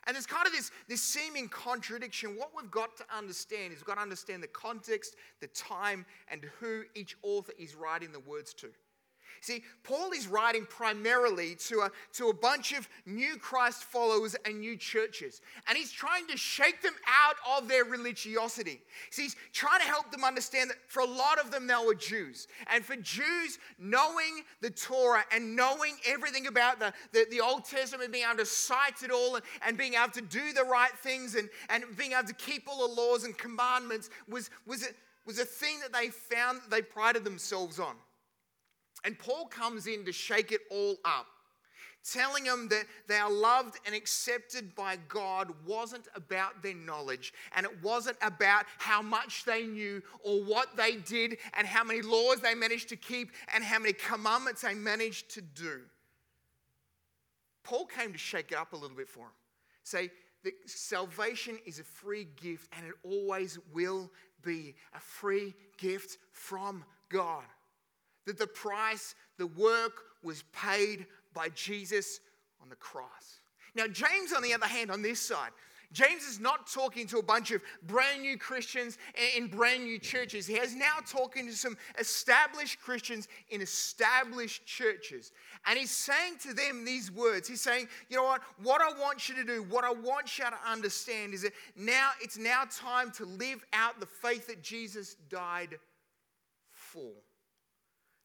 And 0.10 0.16
there's 0.16 0.26
kind 0.26 0.48
of 0.48 0.54
this, 0.54 0.72
this 0.88 1.04
seeming 1.04 1.50
contradiction. 1.50 2.32
What 2.36 2.50
we've 2.60 2.72
got 2.72 2.98
to 2.98 3.04
understand 3.16 3.74
is 3.74 3.78
we've 3.78 3.86
got 3.86 3.98
to 3.98 4.02
understand 4.02 4.42
the 4.42 4.48
context, 4.48 5.16
the 5.40 5.46
time, 5.50 6.04
and 6.32 6.48
who 6.60 6.82
each 6.96 7.16
author 7.22 7.54
is 7.60 7.76
writing 7.76 8.12
the 8.12 8.20
words 8.20 8.56
to. 8.56 8.70
See, 9.42 9.64
Paul 9.84 10.12
is 10.12 10.28
writing 10.28 10.66
primarily 10.70 11.56
to 11.68 11.82
a, 11.82 11.92
to 12.14 12.30
a 12.30 12.34
bunch 12.34 12.74
of 12.74 12.88
new 13.06 13.38
Christ 13.38 13.84
followers 13.84 14.36
and 14.46 14.60
new 14.60 14.76
churches. 14.76 15.42
And 15.68 15.78
he's 15.78 15.92
trying 15.92 16.28
to 16.28 16.38
shake 16.38 16.82
them 16.82 16.94
out 17.08 17.36
of 17.58 17.68
their 17.68 17.86
religiosity. 17.86 18.82
See, 19.12 19.24
he's 19.24 19.36
trying 19.54 19.80
to 19.80 19.88
help 19.88 20.12
them 20.12 20.24
understand 20.24 20.70
that 20.70 20.78
for 20.88 21.02
a 21.02 21.06
lot 21.06 21.40
of 21.40 21.52
them, 21.52 21.68
they 21.68 21.76
were 21.86 21.96
Jews. 21.96 22.48
And 22.68 22.84
for 22.84 22.96
Jews, 22.96 23.60
knowing 23.78 24.44
the 24.62 24.70
Torah 24.70 25.24
and 25.32 25.56
knowing 25.56 25.96
everything 26.06 26.48
about 26.48 26.80
the, 26.80 26.94
the, 27.12 27.26
the 27.32 27.42
Old 27.42 27.66
Testament, 27.66 28.12
being 28.12 28.26
able 28.28 28.40
to 28.40 28.46
cite 28.46 29.04
it 29.04 29.12
all 29.12 29.36
and, 29.36 29.46
and 29.66 29.78
being 29.78 29.94
able 29.94 30.12
to 30.12 30.22
do 30.22 30.54
the 30.54 30.64
right 30.64 30.92
things 31.00 31.36
and, 31.36 31.50
and 31.70 31.84
being 31.98 32.12
able 32.12 32.28
to 32.28 32.34
keep 32.34 32.68
all 32.68 32.88
the 32.88 32.94
laws 32.94 33.24
and 33.24 33.38
commandments 33.38 34.10
was, 34.28 34.50
was, 34.66 34.84
a, 34.84 34.90
was 35.26 35.40
a 35.40 35.46
thing 35.46 35.80
that 35.82 35.94
they 35.94 36.10
found 36.10 36.62
that 36.62 36.70
they 36.70 36.82
prided 36.82 37.24
themselves 37.24 37.80
on. 37.80 37.96
And 39.04 39.18
Paul 39.18 39.46
comes 39.46 39.88
in 39.88 40.06
to 40.06 40.12
shake 40.12 40.52
it 40.52 40.62
all 40.70 40.98
up, 41.06 41.28
telling 42.04 42.44
them 42.44 42.68
that 42.70 42.86
they 43.08 43.16
are 43.16 43.32
loved 43.32 43.80
and 43.86 43.96
accepted 43.96 44.76
by 44.76 44.98
God 45.08 45.54
wasn't 45.66 46.08
about 46.16 46.62
their 46.62 46.76
knowledge 46.76 47.34
and 47.56 47.66
it 47.66 47.84
wasn't 47.84 48.18
about 48.22 48.66
how 48.78 49.02
much 49.02 49.46
they 49.46 49.64
knew 49.64 50.02
or 50.24 50.44
what 50.44 50.76
they 50.76 50.98
did 50.98 51.38
and 51.56 51.66
how 51.66 51.84
many 51.84 52.02
laws 52.02 52.42
they 52.42 52.56
managed 52.56 52.90
to 52.90 52.96
keep 52.96 53.32
and 53.54 53.64
how 53.64 53.80
many 53.80 53.94
commandments 53.94 54.62
they 54.62 54.74
managed 54.74 55.30
to 55.32 55.42
do. 55.42 55.82
Paul 57.64 57.86
came 57.86 58.12
to 58.12 58.18
shake 58.18 58.52
it 58.52 58.58
up 58.58 58.74
a 58.74 58.76
little 58.76 58.98
bit 58.98 59.10
for 59.10 59.20
them. 59.20 59.34
Say 59.84 60.12
that 60.44 60.54
salvation 60.66 61.60
is 61.66 61.80
a 61.80 61.84
free 61.84 62.28
gift 62.42 62.70
and 62.76 62.86
it 62.88 62.96
always 63.04 63.60
will 63.74 64.10
be 64.42 64.76
a 64.96 65.00
free 65.00 65.54
gift 65.78 66.18
from 66.32 66.84
God 67.10 67.44
that 68.30 68.38
the 68.38 68.48
price, 68.48 69.16
the 69.38 69.48
work 69.48 70.04
was 70.24 70.44
paid 70.54 71.06
by 71.34 71.50
Jesus 71.50 72.20
on 72.62 72.70
the 72.70 72.76
cross. 72.76 73.42
Now, 73.76 73.88
James, 73.88 74.34
on 74.36 74.44
the 74.44 74.54
other 74.54 74.68
hand, 74.68 74.92
on 74.92 75.02
this 75.02 75.20
side, 75.20 75.52
James 75.92 76.24
is 76.24 76.40
not 76.40 76.72
talking 76.72 77.08
to 77.08 77.18
a 77.18 77.24
bunch 77.24 77.50
of 77.50 77.62
brand 77.84 78.22
new 78.22 78.38
Christians 78.38 79.00
in 79.36 79.48
brand 79.48 79.84
new 79.84 79.98
churches. 79.98 80.46
He 80.46 80.54
is 80.54 80.76
now 80.76 80.98
talking 81.08 81.48
to 81.48 81.54
some 81.54 81.76
established 81.98 82.80
Christians 82.80 83.28
in 83.50 83.60
established 83.60 84.68
churches. 84.68 85.32
And 85.66 85.80
he's 85.80 85.90
saying 85.90 86.36
to 86.44 86.54
them 86.54 86.86
these 86.86 87.12
words. 87.12 87.48
He's 87.48 87.62
saying, 87.62 87.88
you 88.08 88.18
know 88.18 88.24
what? 88.24 88.42
What 88.62 88.82
I 88.82 89.00
want 89.00 89.30
you 89.30 89.36
to 89.36 89.44
do, 89.44 89.64
what 89.64 89.84
I 89.84 89.92
want 89.92 90.38
you 90.38 90.46
to 90.46 90.72
understand 90.72 91.34
is 91.34 91.42
that 91.42 91.54
now 91.76 92.12
it's 92.22 92.38
now 92.38 92.66
time 92.70 93.10
to 93.14 93.26
live 93.26 93.66
out 93.74 94.00
the 94.00 94.06
faith 94.06 94.46
that 94.46 94.62
Jesus 94.62 95.16
died 95.28 95.80
for 96.70 97.14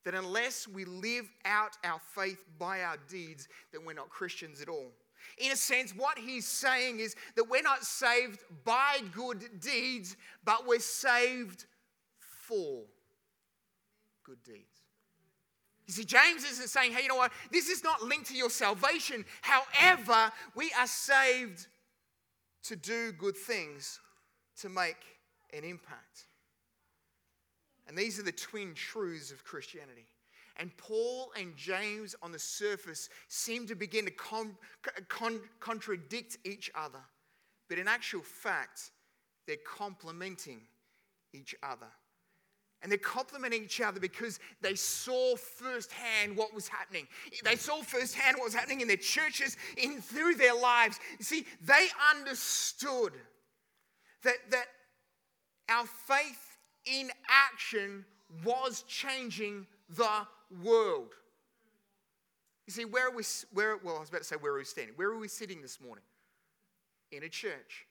that 0.05 0.15
unless 0.15 0.69
we 0.69 0.85
live 0.85 1.29
out 1.45 1.77
our 1.83 2.01
faith 2.15 2.45
by 2.59 2.83
our 2.83 2.97
deeds, 3.09 3.49
then 3.73 3.85
we're 3.85 3.95
not 3.95 4.11
Christians 4.11 4.61
at 4.61 4.69
all. 4.69 4.93
In 5.39 5.53
a 5.53 5.57
sense, 5.57 5.93
what 5.97 6.19
he's 6.19 6.47
saying 6.47 7.01
is 7.01 7.17
that 7.37 7.49
we're 7.49 7.63
not 7.63 7.85
saved 7.85 8.41
by 8.65 9.01
good 9.13 9.61
deeds, 9.61 10.17
but 10.45 10.67
we're 10.67 10.79
saved 10.79 11.65
for 12.19 12.83
good 14.23 14.43
deeds. 14.45 14.83
You 15.87 15.93
see, 15.93 16.05
James 16.05 16.45
isn't 16.45 16.69
saying, 16.69 16.93
hey, 16.93 17.03
you 17.03 17.09
know 17.09 17.17
what? 17.17 17.33
This 17.51 17.69
is 17.69 17.85
not 17.85 18.03
linked 18.03 18.27
to 18.29 18.35
your 18.35 18.51
salvation. 18.51 19.25
However, 19.43 20.33
we 20.55 20.71
are 20.79 20.87
saved 20.87 21.67
to 22.65 22.77
do 22.77 23.13
good 23.13 23.37
things 23.37 24.01
to 24.61 24.69
make 24.69 24.97
an 25.53 25.65
impact. 25.65 26.27
And 27.87 27.97
these 27.97 28.19
are 28.19 28.23
the 28.23 28.33
twin 28.33 28.75
truths 28.75 29.31
of 29.31 29.45
Christianity. 29.45 30.07
And 30.57 30.77
Paul 30.77 31.33
and 31.39 31.57
James, 31.57 32.15
on 32.23 32.31
the 32.31 32.39
surface, 32.39 33.09
seem 33.29 33.67
to 33.67 33.75
begin 33.75 34.05
to 34.05 34.11
con- 34.13 34.57
con- 35.09 35.41
contradict 35.61 36.39
each 36.45 36.71
other. 36.75 37.01
But 37.69 37.79
in 37.79 37.89
actual 37.89 38.23
fact, 38.23 38.93
they're 39.47 39.57
complementing 39.67 40.61
each 41.33 41.55
other. 41.63 41.89
And 42.83 42.93
they're 42.93 42.99
complementing 42.99 43.65
each 43.65 43.81
other 43.81 43.99
because 43.99 44.39
they 44.61 44.75
saw 44.75 45.37
firsthand 45.37 46.37
what 46.37 46.55
was 46.55 46.69
happening. 46.69 47.09
They 47.43 47.57
saw 47.57 47.83
firsthand 47.83 48.37
what 48.37 48.45
was 48.45 48.55
happening 48.55 48.83
in 48.83 48.89
their 48.89 48.99
churches, 48.99 49.57
in 49.77 50.03
through 50.03 50.35
their 50.35 50.55
lives. 50.55 51.01
You 51.19 51.25
see, 51.25 51.47
they 51.63 51.89
understood 52.15 53.15
that, 54.23 54.37
that 54.51 54.67
our 55.71 55.87
faith 55.87 56.54
in 56.87 57.11
action 57.29 58.05
was 58.45 58.85
changing 58.89 59.67
the 59.91 60.27
world. 60.63 61.15
You 62.67 62.73
see, 62.73 62.85
where 62.85 63.09
are 63.09 63.15
we, 63.15 63.25
where, 63.53 63.77
well, 63.83 63.97
I 63.97 64.01
was 64.01 64.09
about 64.09 64.19
to 64.19 64.25
say, 64.25 64.37
where 64.37 64.53
are 64.53 64.59
we 64.59 64.65
standing? 64.65 64.95
Where 64.97 65.09
are 65.09 65.19
we 65.19 65.29
sitting 65.29 65.61
this 65.61 65.81
morning? 65.81 66.05
In 67.13 67.23
a 67.23 67.29
church. 67.29 67.87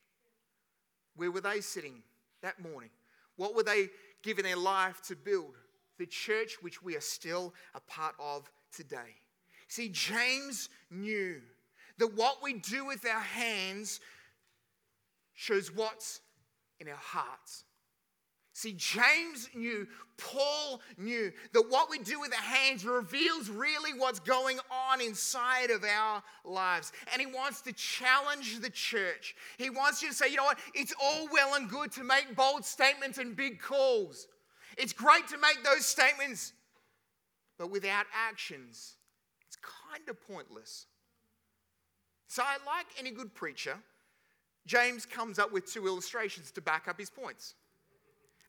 Where 1.16 1.32
were 1.32 1.42
they 1.42 1.62
sitting 1.62 2.02
that 2.42 2.60
morning? 2.60 2.90
What 3.36 3.56
were 3.56 3.64
they 3.64 3.90
giving 4.24 4.46
their 4.46 4.58
life 4.58 5.02
to 5.08 5.16
build? 5.16 5.58
The 6.00 6.08
church 6.08 6.58
which 6.62 6.82
we 6.82 6.96
are 6.96 7.02
still 7.02 7.54
a 7.76 7.80
part 7.82 8.16
of 8.20 8.50
today. 8.76 9.16
See, 9.68 9.90
James 9.90 10.70
knew 10.90 11.40
that 12.00 12.16
what 12.16 12.42
we 12.42 12.54
do 12.54 12.86
with 12.86 13.06
our 13.06 13.22
hands 13.22 14.00
shows 15.36 15.74
what's 15.74 16.22
in 16.80 16.88
our 16.88 16.96
hearts. 16.96 17.64
See, 18.56 18.74
James 18.74 19.50
knew, 19.56 19.88
Paul 20.16 20.80
knew 21.00 21.32
that 21.54 21.70
what 21.70 21.90
we 21.90 21.98
do 21.98 22.20
with 22.20 22.32
our 22.32 22.40
hands 22.40 22.86
reveals 22.86 23.50
really 23.50 23.98
what's 24.00 24.20
going 24.20 24.60
on 24.70 25.02
inside 25.02 25.72
of 25.72 25.84
our 25.84 26.22
lives. 26.46 26.92
And 27.12 27.20
he 27.20 27.26
wants 27.26 27.62
to 27.62 27.74
challenge 27.74 28.60
the 28.60 28.70
church. 28.70 29.36
He 29.58 29.72
wants 29.72 30.04
you 30.04 30.10
to 30.10 30.14
say, 30.14 30.30
you 30.30 30.38
know 30.38 30.44
what? 30.44 30.60
It's 30.76 30.94
all 31.02 31.28
well 31.32 31.56
and 31.56 31.68
good 31.68 31.92
to 31.94 32.04
make 32.04 32.36
bold 32.36 32.64
statements 32.64 33.18
and 33.18 33.36
big 33.36 33.60
calls. 33.60 34.28
It's 34.78 34.94
great 34.94 35.28
to 35.30 35.38
make 35.40 35.64
those 35.64 35.88
statements, 35.88 36.54
but 37.58 37.72
without 37.72 38.06
actions, 38.14 38.98
it's 39.48 39.58
kind 39.58 40.08
of 40.08 40.22
pointless. 40.28 40.86
So, 42.28 42.44
like 42.68 42.86
any 43.00 43.10
good 43.10 43.34
preacher, 43.34 43.78
James 44.68 45.08
comes 45.08 45.40
up 45.40 45.52
with 45.52 45.72
two 45.72 45.88
illustrations 45.88 46.52
to 46.52 46.62
back 46.62 46.88
up 46.88 47.00
his 47.00 47.10
points. 47.10 47.56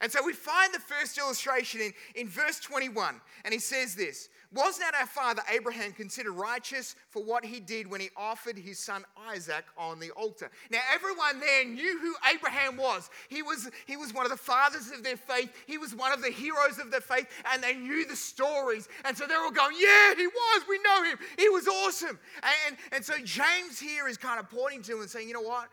And 0.04 0.12
so 0.12 0.22
we 0.22 0.34
find 0.34 0.74
the 0.74 0.80
first 0.80 1.16
illustration 1.16 1.80
in, 1.80 1.94
in 2.14 2.28
verse 2.28 2.60
21, 2.60 3.22
and 3.42 3.54
he 3.54 3.58
says 3.58 3.94
this 3.94 4.28
Was 4.52 4.78
not 4.78 4.94
our 4.94 5.06
father 5.06 5.40
Abraham 5.50 5.92
considered 5.92 6.32
righteous 6.32 6.94
for 7.08 7.24
what 7.24 7.42
he 7.42 7.58
did 7.58 7.90
when 7.90 8.02
he 8.02 8.10
offered 8.14 8.58
his 8.58 8.78
son 8.78 9.06
Isaac 9.30 9.64
on 9.78 10.00
the 10.00 10.10
altar? 10.10 10.50
Now, 10.70 10.80
everyone 10.92 11.40
there 11.40 11.64
knew 11.64 11.98
who 12.00 12.14
Abraham 12.30 12.76
was. 12.76 13.08
He 13.30 13.40
was, 13.40 13.70
he 13.86 13.96
was 13.96 14.12
one 14.12 14.26
of 14.26 14.30
the 14.30 14.36
fathers 14.36 14.90
of 14.90 15.02
their 15.02 15.16
faith, 15.16 15.50
he 15.66 15.78
was 15.78 15.94
one 15.94 16.12
of 16.12 16.20
the 16.20 16.30
heroes 16.30 16.78
of 16.78 16.90
their 16.90 17.00
faith, 17.00 17.26
and 17.50 17.62
they 17.62 17.74
knew 17.74 18.06
the 18.06 18.14
stories. 18.14 18.90
And 19.06 19.16
so 19.16 19.26
they're 19.26 19.40
all 19.40 19.50
going, 19.50 19.74
Yeah, 19.80 20.14
he 20.16 20.26
was, 20.26 20.64
we 20.68 20.80
know 20.80 21.02
him, 21.02 21.18
he 21.38 21.48
was 21.48 21.66
awesome. 21.66 22.18
And, 22.66 22.76
and 22.92 23.02
so 23.02 23.14
James 23.24 23.80
here 23.80 24.06
is 24.06 24.18
kind 24.18 24.38
of 24.38 24.50
pointing 24.50 24.82
to 24.82 24.96
him 24.96 25.00
and 25.00 25.08
saying, 25.08 25.28
You 25.28 25.32
know 25.34 25.40
what? 25.40 25.70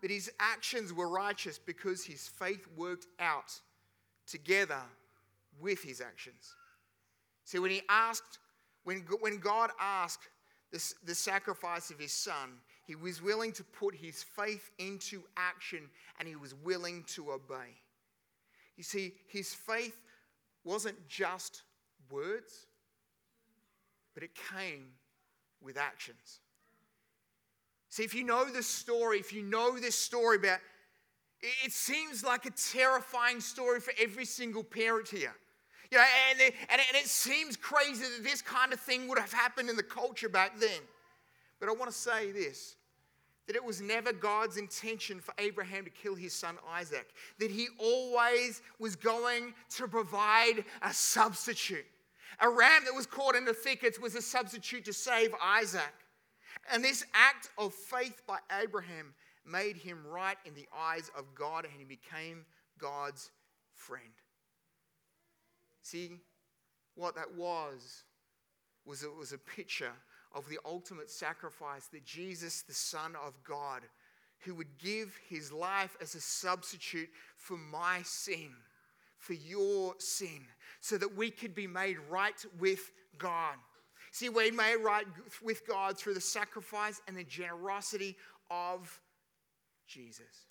That 0.00 0.10
his 0.10 0.30
actions 0.40 0.92
were 0.92 1.08
righteous 1.08 1.58
because 1.58 2.04
his 2.04 2.26
faith 2.26 2.66
worked 2.76 3.06
out 3.18 3.52
together 4.26 4.82
with 5.60 5.82
his 5.82 6.00
actions. 6.00 6.54
See, 7.44 7.58
when 7.58 7.70
he 7.70 7.82
asked, 7.88 8.38
when, 8.84 9.04
when 9.20 9.38
God 9.38 9.70
asked 9.78 10.28
this, 10.72 10.94
the 11.04 11.14
sacrifice 11.14 11.90
of 11.90 11.98
his 11.98 12.12
son, 12.12 12.60
he 12.86 12.94
was 12.94 13.22
willing 13.22 13.52
to 13.52 13.64
put 13.64 13.94
his 13.94 14.22
faith 14.22 14.70
into 14.78 15.22
action 15.36 15.90
and 16.18 16.26
he 16.26 16.36
was 16.36 16.54
willing 16.54 17.04
to 17.14 17.32
obey. 17.32 17.76
You 18.76 18.84
see, 18.84 19.12
his 19.28 19.52
faith 19.52 20.00
wasn't 20.64 20.96
just 21.08 21.62
words, 22.10 22.66
but 24.14 24.22
it 24.22 24.30
came 24.56 24.86
with 25.60 25.76
actions. 25.76 26.40
See, 27.90 28.04
if 28.04 28.14
you 28.14 28.24
know 28.24 28.44
this 28.44 28.68
story, 28.68 29.18
if 29.18 29.32
you 29.32 29.42
know 29.42 29.78
this 29.78 29.96
story 29.96 30.36
about, 30.36 30.60
it 31.64 31.72
seems 31.72 32.24
like 32.24 32.46
a 32.46 32.50
terrifying 32.50 33.40
story 33.40 33.80
for 33.80 33.92
every 34.00 34.24
single 34.24 34.62
parent 34.62 35.08
here. 35.08 35.34
You 35.90 35.98
know, 35.98 36.04
and, 36.30 36.40
and, 36.40 36.52
and 36.70 36.96
it 36.96 37.06
seems 37.06 37.56
crazy 37.56 38.04
that 38.04 38.22
this 38.22 38.42
kind 38.42 38.72
of 38.72 38.78
thing 38.78 39.08
would 39.08 39.18
have 39.18 39.32
happened 39.32 39.68
in 39.68 39.76
the 39.76 39.82
culture 39.82 40.28
back 40.28 40.60
then. 40.60 40.80
But 41.58 41.68
I 41.68 41.72
want 41.72 41.90
to 41.90 41.96
say 41.96 42.30
this 42.32 42.76
that 43.46 43.56
it 43.56 43.64
was 43.64 43.80
never 43.80 44.12
God's 44.12 44.58
intention 44.58 45.18
for 45.18 45.34
Abraham 45.38 45.82
to 45.82 45.90
kill 45.90 46.14
his 46.14 46.32
son 46.32 46.56
Isaac, 46.70 47.08
that 47.40 47.50
he 47.50 47.66
always 47.80 48.62
was 48.78 48.94
going 48.94 49.54
to 49.70 49.88
provide 49.88 50.64
a 50.82 50.92
substitute. 50.92 51.84
A 52.38 52.48
ram 52.48 52.84
that 52.84 52.94
was 52.94 53.06
caught 53.06 53.34
in 53.34 53.44
the 53.44 53.52
thickets 53.52 53.98
was 53.98 54.14
a 54.14 54.22
substitute 54.22 54.84
to 54.84 54.92
save 54.92 55.34
Isaac. 55.42 55.92
And 56.72 56.84
this 56.84 57.04
act 57.14 57.50
of 57.58 57.74
faith 57.74 58.22
by 58.26 58.38
Abraham 58.62 59.14
made 59.44 59.76
him 59.76 59.98
right 60.06 60.36
in 60.44 60.54
the 60.54 60.68
eyes 60.76 61.10
of 61.16 61.34
God 61.34 61.64
and 61.64 61.74
he 61.76 61.84
became 61.84 62.44
God's 62.78 63.30
friend. 63.72 64.04
See, 65.82 66.10
what 66.94 67.16
that 67.16 67.34
was 67.36 68.04
was 68.86 69.02
it 69.02 69.14
was 69.14 69.32
a 69.32 69.38
picture 69.38 69.92
of 70.34 70.48
the 70.48 70.58
ultimate 70.64 71.10
sacrifice 71.10 71.86
that 71.86 72.04
Jesus, 72.04 72.62
the 72.62 72.74
Son 72.74 73.16
of 73.24 73.34
God, 73.42 73.82
who 74.40 74.54
would 74.54 74.78
give 74.78 75.18
his 75.28 75.52
life 75.52 75.96
as 76.00 76.14
a 76.14 76.20
substitute 76.20 77.08
for 77.36 77.58
my 77.58 78.00
sin, 78.04 78.50
for 79.18 79.34
your 79.34 79.94
sin, 79.98 80.46
so 80.80 80.96
that 80.96 81.16
we 81.16 81.30
could 81.30 81.54
be 81.54 81.66
made 81.66 81.96
right 82.08 82.44
with 82.58 82.90
God. 83.18 83.56
See, 84.10 84.28
we 84.28 84.50
made 84.50 84.76
right 84.76 85.06
with 85.42 85.66
God 85.66 85.96
through 85.96 86.14
the 86.14 86.20
sacrifice 86.20 87.00
and 87.06 87.16
the 87.16 87.24
generosity 87.24 88.16
of 88.50 89.00
Jesus. 89.86 90.46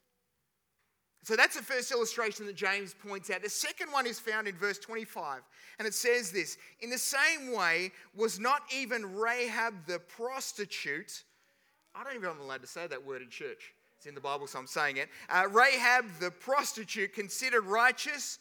So 1.24 1.36
that's 1.36 1.58
the 1.58 1.64
first 1.64 1.92
illustration 1.92 2.46
that 2.46 2.56
James 2.56 2.96
points 3.06 3.30
out. 3.30 3.44
The 3.44 3.50
second 3.50 3.92
one 3.92 4.08
is 4.08 4.20
found 4.20 4.48
in 4.48 4.56
verse 4.56 4.80
25, 4.80 5.42
and 5.78 5.88
it 5.88 5.94
says 5.94 6.32
this 6.32 6.58
In 6.80 6.90
the 6.90 6.98
same 6.98 7.54
way, 7.54 7.92
was 8.16 8.40
not 8.40 8.62
even 8.76 9.16
Rahab 9.16 9.86
the 9.86 10.00
prostitute, 10.00 11.24
I 11.94 12.04
don't 12.04 12.14
even 12.14 12.24
know 12.24 12.30
if 12.30 12.36
I'm 12.36 12.42
allowed 12.42 12.62
to 12.62 12.68
say 12.68 12.88
that 12.88 13.06
word 13.06 13.22
in 13.22 13.30
church. 13.30 13.74
It's 13.98 14.06
in 14.06 14.16
the 14.16 14.22
Bible, 14.22 14.48
so 14.48 14.60
I'm 14.60 14.68
saying 14.68 14.96
it. 14.96 15.10
Uh, 15.30 15.44
Rahab 15.52 16.06
the 16.22 16.32
prostitute 16.32 17.14
considered 17.14 17.66
righteous 17.66 18.40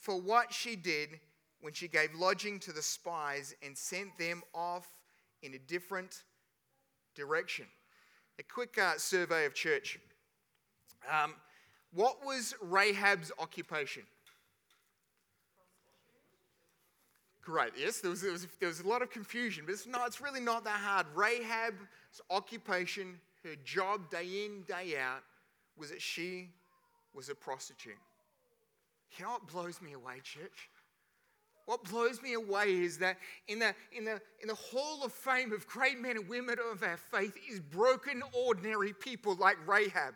for 0.00 0.20
what 0.20 0.52
she 0.52 0.74
did 0.74 1.20
when 1.66 1.72
she 1.72 1.88
gave 1.88 2.14
lodging 2.14 2.60
to 2.60 2.72
the 2.72 2.80
spies 2.80 3.52
and 3.60 3.76
sent 3.76 4.16
them 4.18 4.40
off 4.54 4.86
in 5.42 5.52
a 5.54 5.58
different 5.58 6.22
direction. 7.16 7.66
A 8.38 8.44
quick 8.44 8.78
uh, 8.78 8.92
survey 8.98 9.46
of 9.46 9.52
church. 9.52 9.98
Um, 11.12 11.34
what 11.92 12.24
was 12.24 12.54
Rahab's 12.62 13.32
occupation? 13.40 14.04
Great, 17.42 17.72
yes, 17.76 17.98
there 17.98 18.12
was, 18.12 18.22
there, 18.22 18.30
was, 18.30 18.46
there 18.60 18.68
was 18.68 18.78
a 18.78 18.86
lot 18.86 19.02
of 19.02 19.10
confusion, 19.10 19.64
but 19.66 19.72
it's, 19.72 19.88
not, 19.88 20.06
it's 20.06 20.20
really 20.20 20.40
not 20.40 20.62
that 20.62 20.78
hard. 20.78 21.06
Rahab's 21.16 22.20
occupation, 22.30 23.18
her 23.42 23.56
job 23.64 24.08
day 24.08 24.44
in, 24.44 24.62
day 24.68 24.98
out, 25.00 25.24
was 25.76 25.90
that 25.90 26.00
she 26.00 26.50
was 27.12 27.28
a 27.28 27.34
prostitute. 27.34 27.94
You 29.18 29.24
know 29.24 29.32
what 29.32 29.48
blows 29.48 29.82
me 29.82 29.94
away, 29.94 30.20
church? 30.22 30.70
What 31.66 31.82
blows 31.84 32.22
me 32.22 32.34
away 32.34 32.70
is 32.70 32.98
that 32.98 33.18
in 33.48 33.58
the, 33.58 33.74
in, 33.92 34.04
the, 34.04 34.20
in 34.40 34.48
the 34.48 34.54
hall 34.54 35.04
of 35.04 35.12
fame 35.12 35.52
of 35.52 35.66
great 35.66 36.00
men 36.00 36.16
and 36.16 36.28
women 36.28 36.56
of 36.72 36.82
our 36.82 36.96
faith 36.96 37.34
is 37.50 37.58
broken, 37.58 38.22
ordinary 38.32 38.92
people 38.92 39.34
like 39.34 39.56
Rahab. 39.66 40.14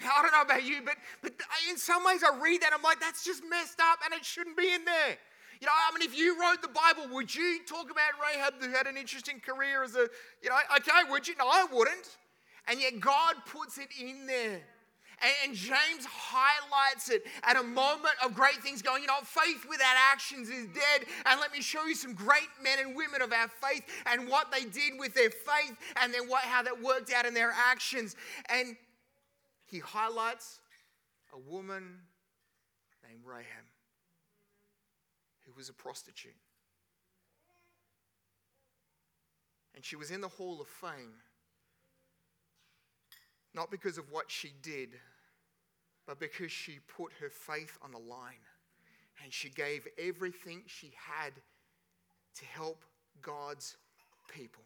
Now, 0.00 0.10
I 0.16 0.22
don't 0.22 0.32
know 0.32 0.42
about 0.42 0.64
you, 0.64 0.80
but, 0.82 0.94
but 1.22 1.32
in 1.68 1.76
some 1.76 2.04
ways 2.04 2.22
I 2.22 2.38
read 2.38 2.62
that, 2.62 2.72
I'm 2.72 2.82
like, 2.82 3.00
that's 3.00 3.24
just 3.24 3.42
messed 3.48 3.80
up 3.80 3.98
and 4.04 4.14
it 4.14 4.24
shouldn't 4.24 4.56
be 4.56 4.72
in 4.72 4.84
there. 4.84 5.18
You 5.60 5.66
know, 5.66 5.72
I 5.72 5.98
mean, 5.98 6.08
if 6.08 6.16
you 6.16 6.40
wrote 6.40 6.62
the 6.62 6.68
Bible, 6.68 7.12
would 7.14 7.34
you 7.34 7.58
talk 7.66 7.90
about 7.90 8.10
Rahab 8.22 8.54
who 8.60 8.70
had 8.70 8.86
an 8.86 8.96
interesting 8.96 9.40
career 9.40 9.82
as 9.82 9.94
a, 9.96 10.08
you 10.42 10.48
know, 10.48 10.56
okay, 10.76 11.10
would 11.10 11.26
you? 11.26 11.34
No, 11.36 11.48
I 11.48 11.66
wouldn't. 11.70 12.16
And 12.68 12.80
yet 12.80 13.00
God 13.00 13.34
puts 13.44 13.76
it 13.76 13.88
in 14.00 14.26
there. 14.26 14.60
And, 15.44 15.54
James 15.54 16.04
highlights 16.04 17.08
it 17.08 17.24
at 17.42 17.56
a 17.56 17.62
moment 17.62 18.14
of 18.24 18.34
great 18.34 18.56
things 18.56 18.82
going. 18.82 19.02
You 19.02 19.08
know, 19.08 19.20
faith 19.22 19.66
without 19.68 19.96
actions 20.12 20.48
is 20.48 20.66
dead. 20.66 21.06
And 21.26 21.40
let 21.40 21.52
me 21.52 21.60
show 21.60 21.84
you 21.86 21.94
some 21.94 22.14
great 22.14 22.48
men 22.62 22.78
and 22.78 22.94
women 22.94 23.22
of 23.22 23.32
our 23.32 23.48
faith 23.48 23.82
and 24.06 24.28
what 24.28 24.52
they 24.52 24.64
did 24.64 24.98
with 24.98 25.14
their 25.14 25.30
faith 25.30 25.76
and 26.00 26.12
then 26.14 26.28
what, 26.28 26.42
how 26.42 26.62
that 26.62 26.80
worked 26.80 27.12
out 27.12 27.26
in 27.26 27.34
their 27.34 27.52
actions. 27.52 28.14
And 28.48 28.76
he 29.64 29.78
highlights 29.78 30.60
a 31.34 31.38
woman 31.38 32.00
named 33.08 33.20
Rahab 33.24 33.64
who 35.46 35.52
was 35.56 35.68
a 35.68 35.74
prostitute. 35.74 36.36
And 39.74 39.84
she 39.84 39.96
was 39.96 40.10
in 40.10 40.20
the 40.20 40.28
Hall 40.28 40.60
of 40.60 40.68
Fame 40.68 41.14
not 43.54 43.70
because 43.70 43.98
of 43.98 44.10
what 44.10 44.30
she 44.30 44.52
did, 44.62 44.90
but 46.08 46.18
because 46.18 46.50
she 46.50 46.78
put 46.96 47.12
her 47.20 47.28
faith 47.28 47.76
on 47.82 47.92
the 47.92 47.98
line 47.98 48.40
and 49.22 49.30
she 49.30 49.50
gave 49.50 49.86
everything 49.98 50.62
she 50.66 50.90
had 50.96 51.34
to 52.34 52.44
help 52.46 52.82
God's 53.20 53.76
people. 54.34 54.62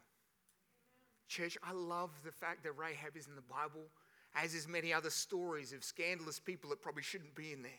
Church, 1.27 1.57
I 1.61 1.73
love 1.73 2.11
the 2.23 2.31
fact 2.31 2.63
that 2.63 2.71
Rahab 2.77 3.17
is 3.17 3.27
in 3.27 3.35
the 3.35 3.41
Bible, 3.41 3.81
as 4.35 4.53
is 4.53 4.69
many 4.69 4.93
other 4.93 5.09
stories 5.09 5.73
of 5.73 5.83
scandalous 5.83 6.39
people 6.39 6.69
that 6.69 6.81
probably 6.81 7.03
shouldn't 7.03 7.35
be 7.35 7.51
in 7.51 7.61
there. 7.61 7.71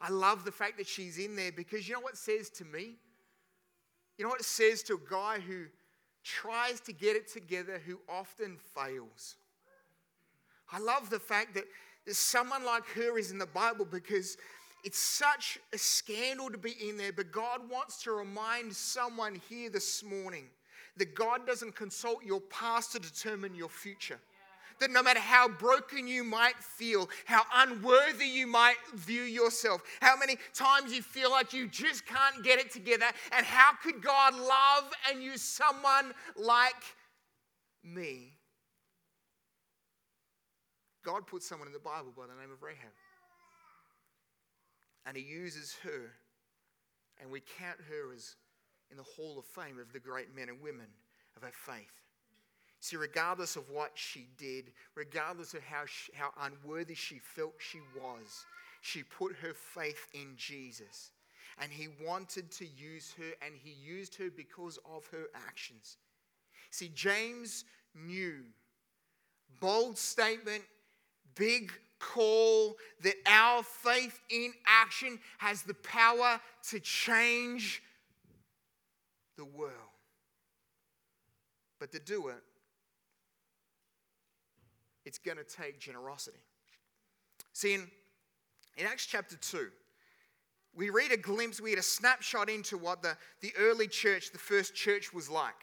I 0.00 0.08
love 0.08 0.46
the 0.46 0.52
fact 0.52 0.78
that 0.78 0.86
she's 0.86 1.18
in 1.18 1.36
there 1.36 1.52
because 1.52 1.86
you 1.86 1.94
know 1.94 2.00
what 2.00 2.14
it 2.14 2.18
says 2.18 2.48
to 2.50 2.64
me? 2.64 2.96
You 4.16 4.24
know 4.24 4.30
what 4.30 4.40
it 4.40 4.46
says 4.46 4.82
to 4.84 4.94
a 4.94 5.10
guy 5.10 5.38
who 5.38 5.64
tries 6.24 6.80
to 6.80 6.94
get 6.94 7.14
it 7.14 7.30
together, 7.30 7.78
who 7.86 8.00
often 8.08 8.56
fails? 8.74 9.36
I 10.72 10.78
love 10.78 11.10
the 11.10 11.18
fact 11.18 11.54
that 11.54 11.64
someone 12.18 12.64
like 12.64 12.86
her 12.94 13.18
is 13.18 13.30
in 13.30 13.38
the 13.38 13.46
Bible 13.46 13.84
because 13.84 14.36
it's 14.84 14.98
such 14.98 15.58
a 15.72 15.78
scandal 15.78 16.50
to 16.50 16.58
be 16.58 16.74
in 16.88 16.96
there. 16.96 17.12
But 17.12 17.32
God 17.32 17.68
wants 17.70 18.02
to 18.04 18.12
remind 18.12 18.74
someone 18.74 19.40
here 19.48 19.70
this 19.70 20.02
morning 20.02 20.46
that 20.96 21.14
God 21.14 21.46
doesn't 21.46 21.74
consult 21.74 22.24
your 22.24 22.40
past 22.40 22.92
to 22.92 22.98
determine 22.98 23.54
your 23.54 23.68
future. 23.68 24.18
That 24.80 24.90
no 24.90 25.02
matter 25.02 25.20
how 25.20 25.46
broken 25.46 26.08
you 26.08 26.24
might 26.24 26.56
feel, 26.56 27.10
how 27.26 27.42
unworthy 27.54 28.24
you 28.24 28.46
might 28.46 28.76
view 28.94 29.22
yourself, 29.22 29.82
how 30.00 30.16
many 30.16 30.36
times 30.54 30.92
you 30.92 31.02
feel 31.02 31.30
like 31.30 31.52
you 31.52 31.68
just 31.68 32.06
can't 32.06 32.42
get 32.42 32.58
it 32.58 32.70
together, 32.70 33.04
and 33.32 33.44
how 33.44 33.72
could 33.82 34.02
God 34.02 34.34
love 34.34 34.90
and 35.10 35.22
use 35.22 35.42
someone 35.42 36.14
like 36.34 36.82
me? 37.84 38.39
God 41.04 41.26
put 41.26 41.42
someone 41.42 41.68
in 41.68 41.72
the 41.72 41.78
Bible 41.78 42.12
by 42.16 42.24
the 42.26 42.40
name 42.40 42.52
of 42.52 42.62
Rahab. 42.62 42.92
And 45.06 45.16
he 45.16 45.22
uses 45.22 45.76
her, 45.82 46.12
and 47.20 47.30
we 47.30 47.42
count 47.58 47.78
her 47.88 48.12
as 48.14 48.36
in 48.90 48.96
the 48.96 49.02
hall 49.02 49.38
of 49.38 49.44
fame 49.44 49.78
of 49.78 49.92
the 49.92 49.98
great 49.98 50.34
men 50.34 50.48
and 50.48 50.60
women 50.60 50.86
of 51.36 51.44
our 51.44 51.52
faith. 51.52 51.92
See, 52.80 52.96
regardless 52.96 53.56
of 53.56 53.68
what 53.70 53.92
she 53.94 54.26
did, 54.38 54.72
regardless 54.94 55.54
of 55.54 55.62
how, 55.62 55.82
she, 55.86 56.12
how 56.14 56.32
unworthy 56.40 56.94
she 56.94 57.18
felt 57.18 57.54
she 57.58 57.80
was, 57.94 58.46
she 58.80 59.02
put 59.02 59.36
her 59.36 59.54
faith 59.54 60.06
in 60.14 60.34
Jesus. 60.36 61.10
And 61.58 61.70
he 61.70 61.88
wanted 62.06 62.50
to 62.52 62.66
use 62.66 63.14
her, 63.18 63.32
and 63.44 63.54
he 63.62 63.70
used 63.70 64.14
her 64.16 64.30
because 64.34 64.78
of 64.90 65.06
her 65.08 65.26
actions. 65.46 65.98
See, 66.70 66.90
James 66.94 67.64
knew 67.94 68.36
bold 69.60 69.98
statement 69.98 70.62
big 71.34 71.72
call 71.98 72.76
that 73.02 73.14
our 73.26 73.62
faith 73.62 74.18
in 74.30 74.52
action 74.66 75.18
has 75.38 75.62
the 75.62 75.74
power 75.74 76.40
to 76.70 76.80
change 76.80 77.82
the 79.36 79.44
world. 79.44 79.72
But 81.78 81.92
to 81.92 81.98
do 81.98 82.28
it, 82.28 82.42
it's 85.04 85.18
going 85.18 85.38
to 85.38 85.44
take 85.44 85.78
generosity. 85.80 86.40
See, 87.52 87.74
in, 87.74 87.88
in 88.76 88.86
Acts 88.86 89.06
chapter 89.06 89.36
2, 89.36 89.68
we 90.74 90.90
read 90.90 91.10
a 91.10 91.16
glimpse, 91.16 91.60
we 91.60 91.70
get 91.70 91.78
a 91.78 91.82
snapshot 91.82 92.48
into 92.48 92.78
what 92.78 93.02
the, 93.02 93.16
the 93.40 93.52
early 93.58 93.88
church, 93.88 94.30
the 94.30 94.38
first 94.38 94.74
church, 94.74 95.12
was 95.12 95.28
like. 95.28 95.54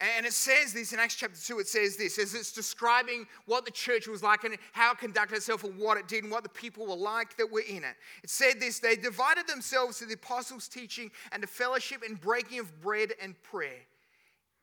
And 0.00 0.24
it 0.24 0.32
says 0.32 0.72
this 0.72 0.94
in 0.94 0.98
Acts 0.98 1.14
chapter 1.14 1.38
2, 1.38 1.58
it 1.58 1.68
says 1.68 1.96
this 1.96 2.18
as 2.18 2.34
it's 2.34 2.52
describing 2.52 3.26
what 3.44 3.66
the 3.66 3.70
church 3.70 4.08
was 4.08 4.22
like 4.22 4.44
and 4.44 4.56
how 4.72 4.92
it 4.92 4.98
conducted 4.98 5.36
itself 5.36 5.62
and 5.62 5.76
what 5.76 5.98
it 5.98 6.08
did 6.08 6.24
and 6.24 6.32
what 6.32 6.42
the 6.42 6.48
people 6.48 6.86
were 6.86 6.96
like 6.96 7.36
that 7.36 7.50
were 7.50 7.64
in 7.68 7.84
it. 7.84 7.96
It 8.24 8.30
said 8.30 8.60
this 8.60 8.78
they 8.78 8.96
divided 8.96 9.46
themselves 9.46 9.98
to 9.98 10.06
the 10.06 10.14
apostles' 10.14 10.68
teaching 10.68 11.10
and 11.32 11.42
to 11.42 11.46
fellowship 11.46 12.02
and 12.02 12.18
breaking 12.18 12.60
of 12.60 12.80
bread 12.80 13.12
and 13.20 13.40
prayer. 13.42 13.80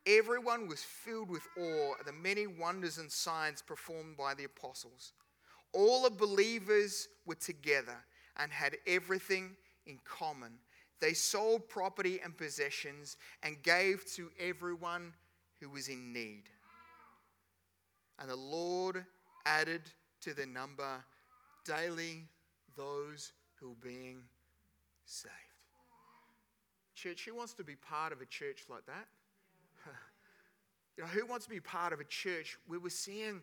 Everyone 0.08 0.68
was 0.68 0.82
filled 0.82 1.30
with 1.30 1.46
awe 1.60 1.94
at 2.00 2.08
the 2.08 2.14
many 2.14 2.48
wonders 2.48 2.98
and 2.98 3.12
signs 3.12 3.62
performed 3.62 4.18
by 4.18 4.34
the 4.34 4.46
apostles. 4.46 5.14
All 5.72 6.02
the 6.02 6.10
believers 6.10 7.10
were 7.28 7.36
together 7.36 7.98
and 8.38 8.52
had 8.52 8.78
everything 8.88 9.56
in 9.86 10.00
common. 10.04 10.54
They 11.00 11.14
sold 11.14 11.70
property 11.70 12.20
and 12.24 12.36
possessions 12.36 13.18
and 13.44 13.62
gave 13.62 14.04
to 14.16 14.32
everyone 14.40 15.14
who 15.60 15.70
was 15.70 15.88
in 15.88 16.14
need. 16.14 16.44
And 18.20 18.30
the 18.30 18.36
Lord 18.36 19.06
added 19.46 19.82
to 20.22 20.34
the 20.34 20.46
number 20.46 21.04
daily 21.66 22.26
those 22.76 23.34
who 23.56 23.70
were 23.70 23.76
being 23.82 24.22
saved. 25.06 25.34
Church, 26.96 27.26
who 27.26 27.36
wants 27.36 27.54
to 27.54 27.64
be 27.64 27.76
part 27.76 28.12
of 28.12 28.22
a 28.22 28.26
church 28.26 28.66
like 28.70 28.86
that? 28.88 29.08
you 30.98 31.04
know, 31.04 31.10
who 31.10 31.26
wants 31.26 31.46
to 31.46 31.52
be 31.52 31.60
part 31.60 31.94
of 31.94 32.00
a 32.00 32.04
church 32.06 32.58
where 32.68 32.80
we're 32.80 32.90
seeing 32.90 33.42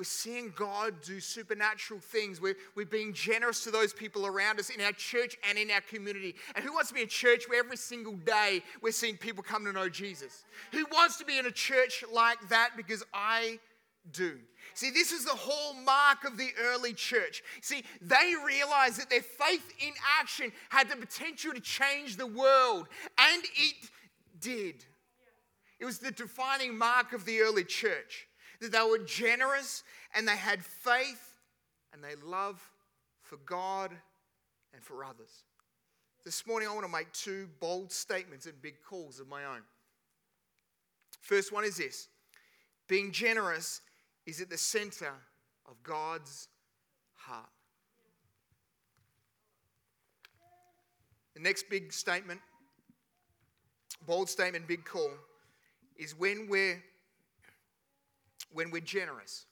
we're 0.00 0.04
seeing 0.04 0.50
God 0.56 0.94
do 1.02 1.20
supernatural 1.20 2.00
things. 2.00 2.40
We're, 2.40 2.56
we're 2.74 2.86
being 2.86 3.12
generous 3.12 3.64
to 3.64 3.70
those 3.70 3.92
people 3.92 4.26
around 4.26 4.58
us 4.58 4.70
in 4.70 4.80
our 4.80 4.92
church 4.92 5.36
and 5.46 5.58
in 5.58 5.70
our 5.70 5.82
community. 5.82 6.36
And 6.54 6.64
who 6.64 6.72
wants 6.72 6.88
to 6.88 6.94
be 6.94 7.02
in 7.02 7.06
a 7.06 7.10
church 7.10 7.46
where 7.50 7.58
every 7.58 7.76
single 7.76 8.14
day 8.14 8.62
we're 8.80 8.92
seeing 8.92 9.18
people 9.18 9.42
come 9.42 9.62
to 9.66 9.74
know 9.74 9.90
Jesus? 9.90 10.44
Who 10.72 10.86
wants 10.90 11.18
to 11.18 11.26
be 11.26 11.38
in 11.38 11.44
a 11.44 11.50
church 11.50 12.02
like 12.10 12.38
that? 12.48 12.70
Because 12.78 13.04
I 13.12 13.58
do. 14.10 14.38
See, 14.72 14.90
this 14.90 15.12
is 15.12 15.26
the 15.26 15.36
hallmark 15.36 16.24
of 16.24 16.38
the 16.38 16.48
early 16.58 16.94
church. 16.94 17.42
See, 17.60 17.84
they 18.00 18.32
realized 18.46 18.98
that 19.00 19.10
their 19.10 19.20
faith 19.20 19.70
in 19.86 19.92
action 20.18 20.50
had 20.70 20.88
the 20.88 20.96
potential 20.96 21.52
to 21.52 21.60
change 21.60 22.16
the 22.16 22.26
world, 22.26 22.88
and 23.18 23.42
it 23.54 23.90
did. 24.40 24.82
It 25.78 25.84
was 25.84 25.98
the 25.98 26.10
defining 26.10 26.78
mark 26.78 27.12
of 27.12 27.26
the 27.26 27.40
early 27.40 27.64
church 27.64 28.28
that 28.60 28.72
they 28.72 28.82
were 28.82 28.98
generous 28.98 29.82
and 30.14 30.26
they 30.26 30.36
had 30.36 30.64
faith 30.64 31.38
and 31.92 32.02
they 32.02 32.14
love 32.24 32.60
for 33.22 33.36
God 33.46 33.90
and 34.72 34.82
for 34.82 35.04
others. 35.04 35.44
This 36.24 36.46
morning, 36.46 36.68
I 36.68 36.74
want 36.74 36.84
to 36.84 36.92
make 36.92 37.10
two 37.12 37.48
bold 37.60 37.90
statements 37.90 38.46
and 38.46 38.60
big 38.60 38.74
calls 38.82 39.20
of 39.20 39.28
my 39.28 39.44
own. 39.44 39.62
First 41.20 41.52
one 41.52 41.64
is 41.64 41.76
this 41.76 42.08
being 42.88 43.12
generous 43.12 43.80
is 44.26 44.40
at 44.40 44.50
the 44.50 44.58
center 44.58 45.12
of 45.66 45.82
God's 45.82 46.48
heart. 47.14 47.48
The 51.34 51.40
next 51.40 51.70
big 51.70 51.92
statement, 51.92 52.40
bold 54.06 54.28
statement, 54.28 54.66
big 54.66 54.84
call, 54.84 55.10
is 55.96 56.18
when 56.18 56.48
we're 56.48 56.82
when 58.52 58.70
we're 58.70 58.80
generous, 58.80 59.46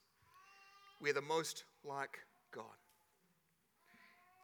we're 1.00 1.12
the 1.12 1.22
most 1.22 1.64
like 1.84 2.18
God. 2.52 2.64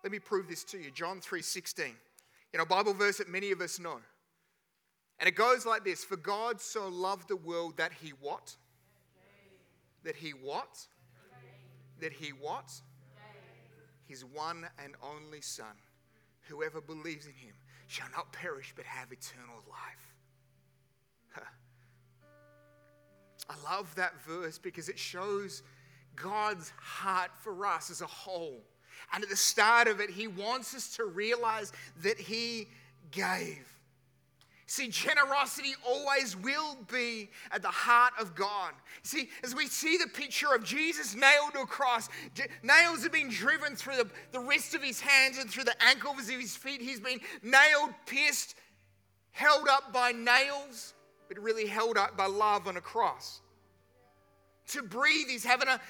Let 0.03 0.13
me 0.13 0.19
prove 0.19 0.49
this 0.49 0.65
to 0.65 0.79
you. 0.79 0.91
John 0.91 1.21
3:16. 1.21 1.97
You 2.53 2.59
know, 2.59 2.65
Bible 2.65 2.95
verse 2.95 3.19
that 3.19 3.29
many 3.29 3.51
of 3.51 3.61
us 3.61 3.79
know. 3.79 4.01
And 5.19 5.29
it 5.29 5.35
goes 5.35 5.65
like 5.65 5.85
this, 5.85 6.05
for 6.05 6.17
God 6.17 6.61
so 6.61 6.89
loved 6.89 7.29
the 7.29 7.37
world 7.37 7.77
that 7.79 7.93
he 7.93 8.11
what? 8.11 8.57
That 10.03 10.17
he 10.17 10.31
what? 10.31 10.87
That 12.01 12.13
he 12.13 12.31
what? 12.31 12.71
His 14.07 14.25
one 14.25 14.69
and 14.83 14.95
only 15.03 15.41
son. 15.41 15.81
Whoever 16.49 16.81
believes 16.81 17.27
in 17.27 17.33
him 17.33 17.55
shall 17.87 18.09
not 18.11 18.33
perish 18.33 18.73
but 18.77 18.85
have 18.85 19.13
eternal 19.13 19.63
life. 19.69 20.14
I 23.49 23.55
love 23.71 23.95
that 23.97 24.21
verse 24.23 24.59
because 24.59 24.89
it 24.89 24.99
shows 24.99 25.63
God's 26.17 26.73
heart 26.81 27.31
for 27.43 27.67
us 27.67 27.91
as 27.91 28.01
a 28.01 28.07
whole. 28.07 28.63
And 29.13 29.23
at 29.23 29.31
the 29.31 29.37
start 29.37 29.89
of 29.89 30.01
it, 30.01 30.11
He 30.11 30.27
wants 30.27 30.75
us 30.75 30.97
to 30.97 31.05
realize 31.05 31.73
that 32.03 32.19
He 32.19 32.69
gave. 33.11 33.67
See, 34.67 34.89
generosity 34.89 35.75
always 35.87 36.37
will 36.37 36.79
be 36.91 37.29
at 37.53 37.61
the 37.61 37.69
heart 37.69 38.15
of 38.19 38.35
God. 38.35 38.73
See, 39.03 39.29
as 39.43 39.55
we 39.55 39.67
see 39.67 39.99
the 39.99 40.09
picture 40.09 40.55
of 40.55 40.65
Jesus 40.65 41.15
nailed 41.15 41.53
to 41.53 41.61
a 41.61 41.67
cross, 41.67 42.09
nails 42.63 43.03
have 43.03 43.13
been 43.13 43.29
driven 43.29 43.77
through 43.77 43.97
the, 43.97 44.11
the 44.33 44.41
wrist 44.41 44.75
of 44.75 44.83
his 44.83 45.01
hands 45.01 45.37
and 45.37 45.51
through 45.51 45.65
the 45.65 45.83
ankles 45.85 46.31
of 46.31 46.41
his 46.41 46.57
feet. 46.57 46.81
He's 46.81 46.99
been 46.99 47.21
nailed, 47.43 47.91
pierced, 48.07 48.55
held 49.33 49.69
up 49.69 49.93
by 49.93 50.13
nails 50.13 50.94
but 51.35 51.43
really 51.43 51.67
held 51.67 51.97
up 51.97 52.17
by 52.17 52.27
love 52.27 52.67
on 52.69 52.77
a 52.77 52.81
cross. 52.81 53.41
To 54.69 54.83
breathe, 54.83 55.29
he's 55.29 55.45
having 55.45 55.67
to 55.67 55.81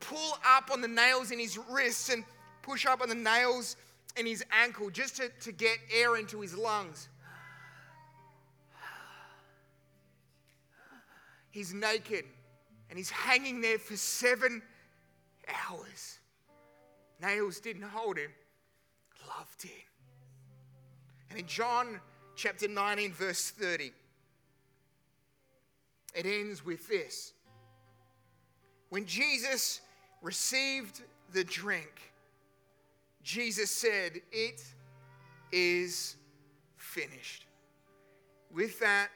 pull 0.00 0.38
up 0.46 0.70
on 0.70 0.80
the 0.80 0.88
nails 0.88 1.30
in 1.30 1.38
his 1.38 1.58
wrists 1.70 2.10
and 2.10 2.24
push 2.62 2.86
up 2.86 3.00
on 3.00 3.08
the 3.08 3.14
nails 3.14 3.76
in 4.16 4.26
his 4.26 4.44
ankle 4.52 4.90
just 4.90 5.16
to, 5.16 5.30
to 5.40 5.52
get 5.52 5.78
air 5.92 6.16
into 6.16 6.40
his 6.40 6.56
lungs. 6.56 7.08
He's 11.50 11.72
naked 11.72 12.24
and 12.90 12.98
he's 12.98 13.10
hanging 13.10 13.60
there 13.60 13.78
for 13.78 13.96
seven 13.96 14.62
hours. 15.68 16.18
Nails 17.20 17.58
didn't 17.58 17.82
hold 17.82 18.16
him, 18.16 18.30
love 19.26 19.48
did. 19.58 19.70
And 21.30 21.40
in 21.40 21.46
John 21.46 22.00
chapter 22.36 22.68
19, 22.68 23.12
verse 23.12 23.50
30, 23.50 23.90
it 26.14 26.26
ends 26.26 26.64
with 26.64 26.88
this 26.88 27.32
When 28.90 29.06
Jesus 29.06 29.80
received 30.22 31.02
the 31.32 31.44
drink, 31.44 32.12
Jesus 33.22 33.70
said, 33.70 34.20
It 34.32 34.62
is 35.52 36.16
finished. 36.76 37.46
With 38.50 38.80
that, 38.80 39.08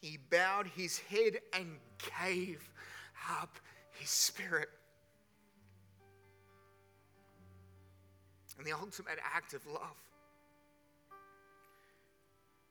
he 0.00 0.18
bowed 0.30 0.66
his 0.66 0.98
head 0.98 1.38
and 1.52 1.76
gave 2.22 2.70
up 3.30 3.58
his 3.98 4.10
spirit. 4.10 4.68
And 8.58 8.66
the 8.66 8.72
ultimate 8.72 9.18
act 9.34 9.54
of 9.54 9.66
love. 9.66 9.96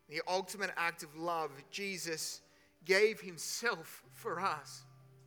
The 0.09 0.21
ultimate 0.27 0.71
act 0.77 1.03
of 1.03 1.15
love, 1.15 1.51
Jesus 1.71 2.41
gave 2.85 3.21
himself 3.21 4.03
for 4.11 4.39
us. 4.39 4.83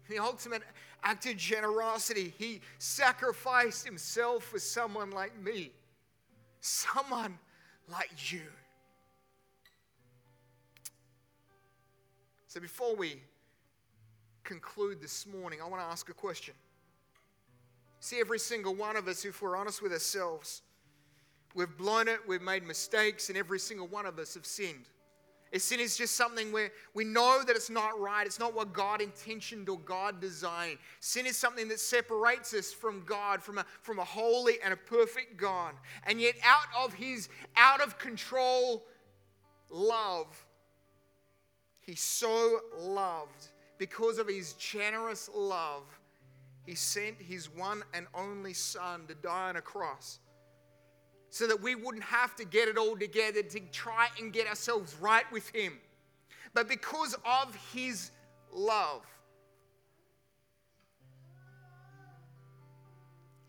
The 0.09 0.19
ultimate 0.19 0.63
act 1.03 1.27
of 1.27 1.37
generosity, 1.37 2.33
he 2.39 2.61
sacrificed 2.79 3.85
himself 3.85 4.45
for 4.45 4.59
someone 4.59 5.11
like 5.11 5.39
me, 5.43 5.73
someone 6.61 7.39
like 7.89 8.33
you. 8.33 8.43
So 12.47 12.61
before 12.61 12.95
we 12.97 13.21
conclude 14.45 15.03
this 15.03 15.27
morning, 15.27 15.61
I 15.61 15.69
want 15.69 15.83
to 15.83 15.87
ask 15.87 16.09
a 16.09 16.15
question. 16.15 16.55
See, 18.01 18.21
every 18.21 18.39
single 18.39 18.75
one 18.75 18.97
of 18.97 19.09
us, 19.09 19.25
if 19.25 19.43
we're 19.43 19.57
honest 19.57 19.83
with 19.83 19.93
ourselves, 19.93 20.63
we've 21.55 21.77
blown 21.77 22.09
it, 22.09 22.21
we've 22.27 22.43
made 22.43 22.65
mistakes, 22.65 23.29
and 23.29 23.37
every 23.37 23.59
single 23.59 23.89
one 23.89 24.07
of 24.07 24.19
us 24.19 24.35
have 24.35 24.47
sinned. 24.47 24.89
Sin 25.55 25.81
is 25.81 25.97
just 25.97 26.17
something 26.17 26.53
where 26.53 26.71
we 26.93 27.05
know 27.05 27.43
that 27.47 27.57
it's 27.57 27.71
not 27.71 27.99
right. 27.99 28.27
It's 28.27 28.39
not 28.39 28.55
what 28.55 28.73
God 28.73 29.01
intentioned 29.01 29.69
or 29.69 29.79
God 29.79 30.21
designed. 30.21 30.79
Sin 31.01 31.25
is 31.25 31.37
something 31.37 31.69
that 31.69 31.81
separates 31.81 32.53
us 32.53 32.73
from 32.73 33.05
God, 33.05 33.43
from 33.43 33.59
a, 33.59 33.67
from 33.83 33.99
a 33.99 34.05
holy 34.05 34.55
and 34.63 34.73
a 34.73 34.77
perfect 34.77 35.37
God. 35.37 35.75
And 36.05 36.21
yet, 36.21 36.35
out 36.45 36.85
of 36.85 36.95
His 36.95 37.29
out 37.57 37.81
of 37.81 37.99
control 37.99 38.85
love, 39.71 40.45
He 41.81 41.95
so 41.95 42.61
loved, 42.79 43.49
because 43.79 44.19
of 44.19 44.29
His 44.29 44.55
generous 44.55 45.31
love, 45.35 45.85
He 46.67 46.75
sent 46.75 47.21
His 47.21 47.49
one 47.55 47.83
and 47.95 48.07
only 48.15 48.53
Son 48.53 49.07
to 49.07 49.15
die 49.15 49.49
on 49.49 49.57
a 49.57 49.63
cross 49.63 50.19
so 51.37 51.47
that 51.47 51.63
we 51.63 51.75
wouldn't 51.75 52.03
have 52.03 52.35
to 52.35 52.47
get 52.47 52.67
it 52.67 52.79
all 52.79 52.97
together 52.97 53.43
to 53.43 53.61
try 53.71 54.09
and 54.19 54.33
get 54.33 54.47
ourselves 54.47 54.97
right 55.03 55.31
with 55.31 55.47
Him. 55.51 55.75
But 56.55 56.67
because 56.67 57.15
of 57.27 57.55
His 57.75 58.11
love, 58.55 59.03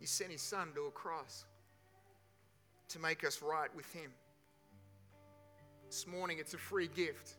He 0.01 0.05
sent 0.05 0.31
His 0.31 0.41
Son 0.41 0.67
to 0.75 0.87
a 0.87 0.91
cross 0.91 1.45
to 2.89 2.99
make 2.99 3.23
us 3.23 3.41
right 3.41 3.73
with 3.73 3.89
Him. 3.93 4.11
This 5.89 6.05
morning, 6.05 6.39
it's 6.41 6.55
a 6.55 6.57
free 6.57 6.89
gift. 6.89 7.37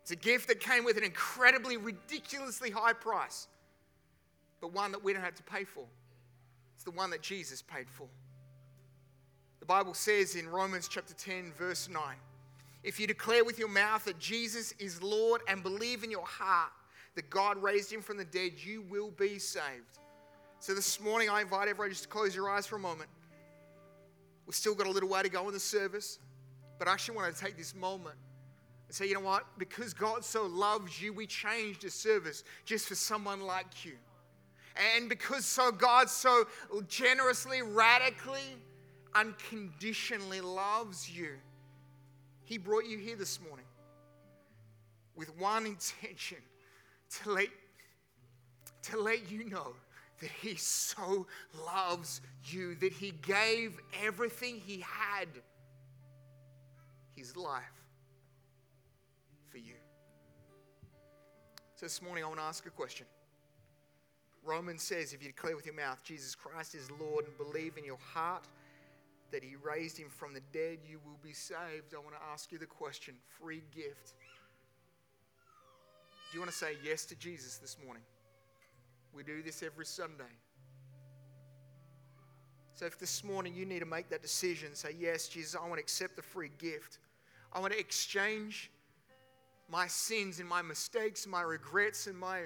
It's 0.00 0.12
a 0.12 0.16
gift 0.16 0.48
that 0.48 0.60
came 0.60 0.82
with 0.82 0.96
an 0.96 1.04
incredibly, 1.04 1.76
ridiculously 1.76 2.70
high 2.70 2.94
price, 2.94 3.48
but 4.62 4.72
one 4.72 4.92
that 4.92 5.04
we 5.04 5.12
don't 5.12 5.22
have 5.22 5.34
to 5.34 5.42
pay 5.42 5.64
for. 5.64 5.84
It's 6.74 6.84
the 6.84 6.90
one 6.90 7.10
that 7.10 7.20
Jesus 7.20 7.60
paid 7.60 7.90
for. 7.90 8.08
The 9.62 9.66
Bible 9.66 9.94
says 9.94 10.34
in 10.34 10.48
Romans 10.48 10.88
chapter 10.88 11.14
10, 11.14 11.52
verse 11.56 11.88
9 11.88 12.02
if 12.82 12.98
you 12.98 13.06
declare 13.06 13.44
with 13.44 13.60
your 13.60 13.68
mouth 13.68 14.04
that 14.06 14.18
Jesus 14.18 14.74
is 14.80 15.00
Lord 15.00 15.40
and 15.46 15.62
believe 15.62 16.02
in 16.02 16.10
your 16.10 16.26
heart 16.26 16.72
that 17.14 17.30
God 17.30 17.62
raised 17.62 17.92
him 17.92 18.02
from 18.02 18.16
the 18.16 18.24
dead, 18.24 18.54
you 18.56 18.82
will 18.90 19.12
be 19.12 19.38
saved. 19.38 20.00
So 20.58 20.74
this 20.74 21.00
morning, 21.00 21.30
I 21.30 21.42
invite 21.42 21.68
everyone 21.68 21.90
just 21.90 22.02
to 22.02 22.08
close 22.08 22.34
your 22.34 22.50
eyes 22.50 22.66
for 22.66 22.74
a 22.74 22.80
moment. 22.80 23.08
We've 24.46 24.56
still 24.56 24.74
got 24.74 24.88
a 24.88 24.90
little 24.90 25.08
way 25.08 25.22
to 25.22 25.28
go 25.28 25.46
in 25.46 25.54
the 25.54 25.60
service, 25.60 26.18
but 26.76 26.88
I 26.88 26.92
actually 26.92 27.18
want 27.18 27.32
to 27.32 27.40
take 27.40 27.56
this 27.56 27.72
moment 27.72 28.16
and 28.88 28.96
say, 28.96 29.06
you 29.06 29.14
know 29.14 29.20
what? 29.20 29.44
Because 29.58 29.94
God 29.94 30.24
so 30.24 30.44
loves 30.44 31.00
you, 31.00 31.12
we 31.12 31.24
changed 31.24 31.82
the 31.82 31.90
service 31.90 32.42
just 32.64 32.88
for 32.88 32.96
someone 32.96 33.40
like 33.40 33.84
you. 33.84 33.92
And 34.96 35.08
because 35.08 35.44
so 35.44 35.70
God 35.70 36.10
so 36.10 36.48
generously, 36.88 37.62
radically, 37.62 38.56
unconditionally 39.14 40.40
loves 40.40 41.10
you. 41.10 41.30
He 42.44 42.58
brought 42.58 42.86
you 42.86 42.98
here 42.98 43.16
this 43.16 43.40
morning 43.40 43.66
with 45.16 45.36
one 45.38 45.66
intention 45.66 46.38
to 47.22 47.32
let, 47.32 47.48
to 48.82 49.00
let 49.00 49.30
you 49.30 49.48
know 49.48 49.74
that 50.20 50.30
He 50.30 50.54
so 50.54 51.26
loves 51.66 52.20
you, 52.44 52.74
that 52.76 52.92
He 52.92 53.12
gave 53.22 53.78
everything 54.02 54.60
He 54.64 54.80
had, 54.80 55.28
His 57.14 57.36
life, 57.36 57.62
for 59.50 59.58
you. 59.58 59.74
So 61.74 61.86
this 61.86 62.00
morning, 62.00 62.24
I 62.24 62.28
want 62.28 62.38
to 62.40 62.44
ask 62.44 62.64
a 62.66 62.70
question. 62.70 63.06
Romans 64.44 64.82
says, 64.82 65.12
if 65.12 65.22
you 65.22 65.28
declare 65.28 65.54
with 65.54 65.66
your 65.66 65.74
mouth 65.74 66.02
Jesus 66.02 66.34
Christ 66.34 66.74
is 66.74 66.90
Lord 67.00 67.26
and 67.26 67.36
believe 67.38 67.76
in 67.76 67.84
your 67.84 67.98
heart 68.12 68.48
that 69.32 69.42
He 69.42 69.56
raised 69.56 69.98
Him 69.98 70.08
from 70.08 70.34
the 70.34 70.42
dead, 70.52 70.78
you 70.88 71.00
will 71.04 71.18
be 71.22 71.32
saved. 71.32 71.94
I 71.94 71.98
want 71.98 72.14
to 72.14 72.22
ask 72.32 72.52
you 72.52 72.58
the 72.58 72.66
question 72.66 73.14
free 73.40 73.62
gift. 73.74 74.14
Do 76.30 76.38
you 76.38 76.40
want 76.40 76.50
to 76.50 76.56
say 76.56 76.76
yes 76.82 77.04
to 77.06 77.14
Jesus 77.16 77.58
this 77.58 77.76
morning? 77.84 78.02
We 79.12 79.22
do 79.22 79.42
this 79.42 79.62
every 79.62 79.84
Sunday. 79.84 80.24
So 82.74 82.86
if 82.86 82.98
this 82.98 83.22
morning 83.22 83.54
you 83.54 83.66
need 83.66 83.80
to 83.80 83.86
make 83.86 84.08
that 84.08 84.22
decision, 84.22 84.74
say, 84.74 84.96
Yes, 84.98 85.28
Jesus, 85.28 85.54
I 85.54 85.60
want 85.60 85.74
to 85.74 85.80
accept 85.80 86.16
the 86.16 86.22
free 86.22 86.50
gift. 86.58 86.98
I 87.52 87.60
want 87.60 87.72
to 87.72 87.78
exchange 87.78 88.70
my 89.68 89.86
sins 89.86 90.40
and 90.40 90.48
my 90.48 90.62
mistakes, 90.62 91.26
my 91.26 91.42
regrets 91.42 92.06
and 92.06 92.18
my 92.18 92.42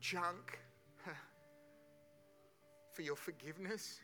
junk 0.00 0.58
for 2.92 3.02
your 3.02 3.16
forgiveness, 3.16 4.00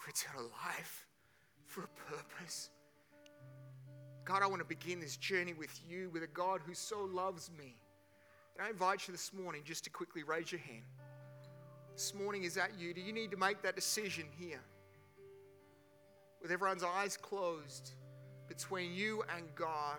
for 0.00 0.08
eternal 0.08 0.50
life, 0.66 1.06
for 1.66 1.82
a 1.84 2.10
purpose. 2.10 2.70
God, 4.24 4.42
I 4.42 4.46
want 4.46 4.60
to 4.60 4.66
begin 4.66 4.98
this 4.98 5.16
journey 5.16 5.52
with 5.52 5.78
you, 5.86 6.08
with 6.10 6.22
a 6.22 6.26
God 6.26 6.62
who 6.66 6.72
so 6.72 7.02
loves 7.02 7.50
me. 7.58 7.76
And 8.56 8.66
I 8.66 8.70
invite 8.70 9.06
you 9.06 9.12
this 9.12 9.32
morning 9.34 9.62
just 9.64 9.84
to 9.84 9.90
quickly 9.90 10.22
raise 10.22 10.50
your 10.50 10.60
hand. 10.62 10.84
This 11.94 12.14
morning, 12.14 12.44
is 12.44 12.54
that 12.54 12.70
you? 12.78 12.94
Do 12.94 13.02
you 13.02 13.12
need 13.12 13.30
to 13.32 13.36
make 13.36 13.60
that 13.62 13.76
decision 13.76 14.24
here? 14.38 14.60
With 16.40 16.50
everyone's 16.50 16.82
eyes 16.82 17.18
closed 17.18 17.92
between 18.48 18.94
you 18.94 19.22
and 19.36 19.44
God. 19.54 19.98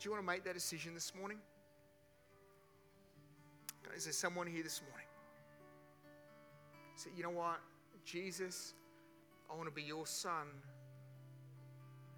Do 0.00 0.08
you 0.08 0.10
want 0.10 0.20
to 0.20 0.26
make 0.26 0.42
that 0.44 0.54
decision 0.54 0.94
this 0.94 1.12
morning? 1.14 1.38
Is 3.94 4.04
there 4.04 4.12
someone 4.12 4.48
here 4.48 4.64
this 4.64 4.80
morning? 4.88 5.06
Say, 6.96 7.10
you 7.16 7.22
know 7.22 7.30
what? 7.30 7.60
Jesus, 8.04 8.74
I 9.50 9.54
want 9.54 9.68
to 9.68 9.74
be 9.74 9.82
your 9.82 10.06
son 10.06 10.48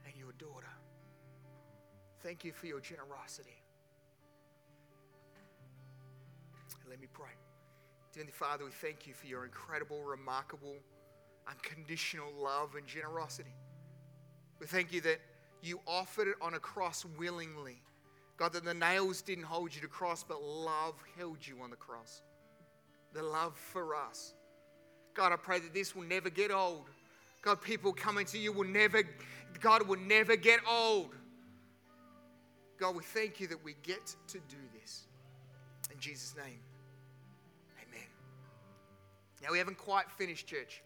and 0.06 0.14
your 0.16 0.32
daughter. 0.38 0.66
Thank 2.22 2.44
you 2.44 2.52
for 2.52 2.66
your 2.66 2.80
generosity. 2.80 3.62
And 6.80 6.90
Let 6.90 7.00
me 7.00 7.08
pray. 7.12 7.32
Dear 8.14 8.24
Father, 8.32 8.64
we 8.64 8.70
thank 8.70 9.06
you 9.06 9.14
for 9.14 9.26
your 9.26 9.44
incredible, 9.44 10.02
remarkable, 10.02 10.76
unconditional 11.48 12.32
love 12.40 12.76
and 12.76 12.86
generosity. 12.86 13.54
We 14.60 14.66
thank 14.66 14.92
you 14.92 15.00
that 15.02 15.20
you 15.62 15.80
offered 15.86 16.28
it 16.28 16.36
on 16.40 16.54
a 16.54 16.60
cross 16.60 17.04
willingly. 17.18 17.82
God, 18.36 18.52
that 18.52 18.64
the 18.64 18.74
nails 18.74 19.22
didn't 19.22 19.44
hold 19.44 19.74
you 19.74 19.80
to 19.80 19.88
cross, 19.88 20.24
but 20.24 20.42
love 20.42 20.94
held 21.18 21.46
you 21.46 21.60
on 21.62 21.70
the 21.70 21.76
cross. 21.76 22.22
The 23.12 23.22
love 23.22 23.56
for 23.56 23.94
us. 23.94 24.34
God, 25.14 25.32
I 25.32 25.36
pray 25.36 25.60
that 25.60 25.72
this 25.72 25.94
will 25.94 26.04
never 26.04 26.28
get 26.28 26.50
old. 26.50 26.84
God, 27.42 27.60
people 27.62 27.92
coming 27.92 28.26
to 28.26 28.38
you 28.38 28.52
will 28.52 28.66
never, 28.66 29.02
God 29.60 29.86
will 29.86 29.98
never 29.98 30.36
get 30.36 30.60
old. 30.68 31.14
God, 32.78 32.96
we 32.96 33.02
thank 33.02 33.38
you 33.38 33.46
that 33.48 33.62
we 33.64 33.76
get 33.82 34.14
to 34.28 34.38
do 34.38 34.56
this. 34.80 35.04
In 35.92 36.00
Jesus' 36.00 36.34
name. 36.36 36.58
Amen. 37.80 38.06
Now, 39.42 39.52
we 39.52 39.58
haven't 39.58 39.78
quite 39.78 40.10
finished, 40.10 40.46
church. 40.46 40.82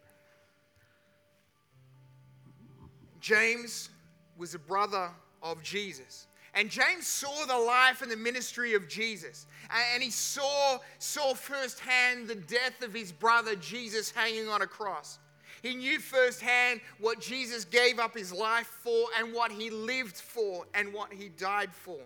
James 3.20 3.88
was 4.36 4.54
a 4.54 4.58
brother 4.58 5.10
of 5.42 5.62
Jesus. 5.62 6.26
And 6.54 6.70
James 6.70 7.06
saw 7.06 7.44
the 7.46 7.58
life 7.58 8.02
and 8.02 8.10
the 8.10 8.16
ministry 8.16 8.74
of 8.74 8.88
Jesus. 8.88 9.46
And 9.94 10.02
he 10.02 10.10
saw, 10.10 10.78
saw 10.98 11.34
firsthand 11.34 12.26
the 12.26 12.34
death 12.34 12.82
of 12.82 12.94
his 12.94 13.12
brother 13.12 13.54
Jesus 13.56 14.10
hanging 14.10 14.48
on 14.48 14.62
a 14.62 14.66
cross. 14.66 15.18
He 15.62 15.74
knew 15.74 15.98
firsthand 15.98 16.80
what 17.00 17.20
Jesus 17.20 17.64
gave 17.64 17.98
up 17.98 18.16
his 18.16 18.32
life 18.32 18.78
for 18.82 19.06
and 19.18 19.32
what 19.32 19.50
he 19.50 19.70
lived 19.70 20.16
for 20.16 20.64
and 20.74 20.92
what 20.92 21.12
he 21.12 21.30
died 21.30 21.74
for. 21.74 21.98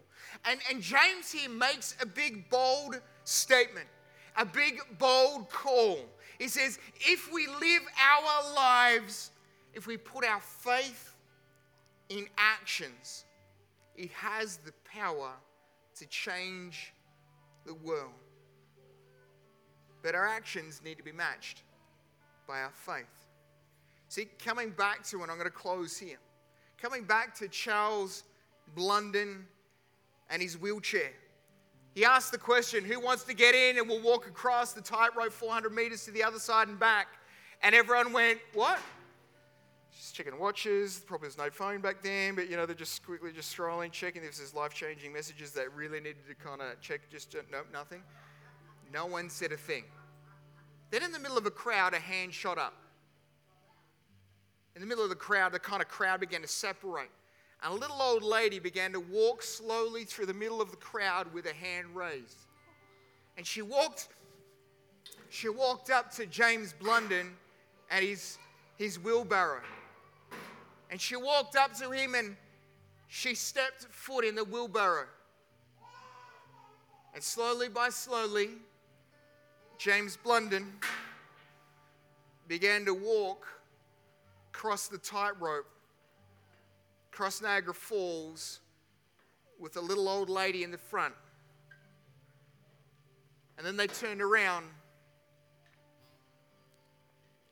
And, 0.45 0.59
and 0.71 0.83
James 0.83 1.31
here 1.31 1.51
makes 1.51 1.95
a 2.01 2.07
big, 2.07 2.49
bold 2.49 3.01
statement, 3.25 3.87
a 4.37 4.45
big, 4.45 4.81
bold 4.99 5.51
call. 5.51 5.99
He 6.39 6.49
says, 6.49 6.79
if 7.01 7.33
we 7.33 7.47
live 7.47 7.83
our 8.01 8.55
lives, 8.55 9.31
if 9.75 9.87
we 9.87 9.97
put 9.97 10.25
our 10.25 10.41
faith 10.41 11.15
in 12.09 12.27
actions, 12.37 13.25
it 14.03 14.11
has 14.11 14.57
the 14.57 14.73
power 14.85 15.31
to 15.95 16.07
change 16.07 16.93
the 17.65 17.75
world. 17.75 18.11
But 20.03 20.17
our 20.17 20.27
actions 20.27 20.81
need 20.85 20.97
to 20.99 21.05
be 21.05 21.13
matched 21.13 21.63
by 22.49 22.63
our 22.63 22.73
faith. 22.73 23.29
See, 24.09 24.27
coming 24.45 24.71
back 24.71 25.05
to, 25.05 25.23
and 25.23 25.31
I'm 25.31 25.39
going 25.39 25.49
to 25.49 25.57
close 25.57 25.97
here, 25.97 26.19
coming 26.81 27.05
back 27.05 27.33
to 27.39 27.47
Charles 27.47 28.25
Blondin 28.75 29.47
and 30.29 30.43
his 30.43 30.59
wheelchair. 30.59 31.13
He 31.95 32.05
asked 32.05 32.33
the 32.33 32.39
question, 32.39 32.85
Who 32.85 32.99
wants 32.99 33.23
to 33.25 33.35
get 33.35 33.55
in 33.55 33.79
and 33.79 33.89
we'll 33.89 34.03
walk 34.03 34.27
across 34.27 34.73
the 34.73 34.81
tightrope 34.81 35.33
400 35.33 35.73
meters 35.73 36.05
to 36.07 36.11
the 36.11 36.25
other 36.25 36.41
side 36.41 36.67
and 36.67 36.79
back? 36.79 37.07
And 37.63 37.73
everyone 37.73 38.13
went, 38.13 38.41
What? 38.53 38.81
Just 39.97 40.15
checking 40.15 40.39
watches. 40.39 41.03
Probably 41.07 41.27
there's 41.27 41.39
no 41.39 41.51
phone 41.51 41.81
back 41.81 42.03
then, 42.03 42.35
but 42.35 42.49
you 42.49 42.57
know, 42.57 42.67
they're 42.67 42.75
just 42.75 43.05
quickly 43.05 43.33
just 43.33 43.57
scrolling, 43.57 43.91
checking 43.93 44.25
if 44.25 44.37
there's 44.37 44.55
life 44.55 44.73
changing 44.73 45.13
messages 45.13 45.53
that 45.53 45.73
really 45.75 45.99
needed 45.99 46.27
to 46.29 46.35
kind 46.35 46.61
of 46.61 46.81
check. 46.81 47.01
Just, 47.11 47.35
uh, 47.35 47.41
nope, 47.51 47.67
nothing. 47.73 48.03
No 48.93 49.07
one 49.07 49.29
said 49.29 49.53
a 49.53 49.57
thing. 49.57 49.85
Then 50.91 51.03
in 51.03 51.13
the 51.13 51.19
middle 51.19 51.39
of 51.39 51.47
a 51.47 51.51
crowd, 51.51 51.95
a 51.95 51.99
hand 51.99 52.35
shot 52.35 52.59
up. 52.59 52.75
In 54.75 54.81
the 54.81 54.87
middle 54.87 55.05
of 55.05 55.11
the 55.11 55.17
crowd, 55.17 55.53
the 55.53 55.59
kind 55.59 55.83
of 55.83 55.89
crowd 55.89 56.21
began 56.21 56.43
to 56.43 56.49
separate. 56.49 57.11
And 57.63 57.73
a 57.73 57.77
little 57.77 58.01
old 58.01 58.23
lady 58.23 58.59
began 58.59 58.93
to 58.93 59.01
walk 59.01 59.43
slowly 59.43 60.05
through 60.05 60.27
the 60.27 60.35
middle 60.35 60.61
of 60.61 60.71
the 60.71 60.77
crowd 60.77 61.33
with 61.33 61.47
a 61.47 61.53
hand 61.53 61.95
raised. 61.95 62.47
And 63.37 63.47
she 63.47 63.63
walked, 63.63 64.09
she 65.29 65.49
walked 65.49 65.91
up 65.91 66.11
to 66.13 66.27
James 66.27 66.75
Blondin 66.79 67.31
and 67.91 68.05
his, 68.05 68.39
his 68.77 68.99
wheelbarrow. 68.99 69.63
And 70.93 71.01
she 71.01 71.17
walked 71.17 71.57
up 71.57 71.73
to 71.79 71.91
him 71.91 72.15
and 72.15 72.37
she 73.09 73.35
stepped 73.35 73.87
foot 73.91 74.27
in 74.27 74.35
the 74.35 74.45
wheelbarrow. 74.45 75.07
And 77.15 77.23
slowly 77.23 77.71
by 77.71 77.89
slowly, 77.89 78.51
James 79.79 80.19
Blondin 80.19 80.71
began 82.47 82.85
to 82.85 82.93
walk 82.93 83.47
across 84.53 84.89
the 84.89 84.99
tightrope 84.99 85.67
across 87.11 87.41
Niagara 87.41 87.73
Falls 87.73 88.61
with 89.59 89.79
a 89.79 89.81
little 89.81 90.11
old 90.11 90.29
lady 90.29 90.63
in 90.63 90.71
the 90.71 90.79
front. 90.79 91.15
And 93.57 93.67
then 93.67 93.79
they 93.79 93.87
turned 93.87 94.21
around 94.21 94.67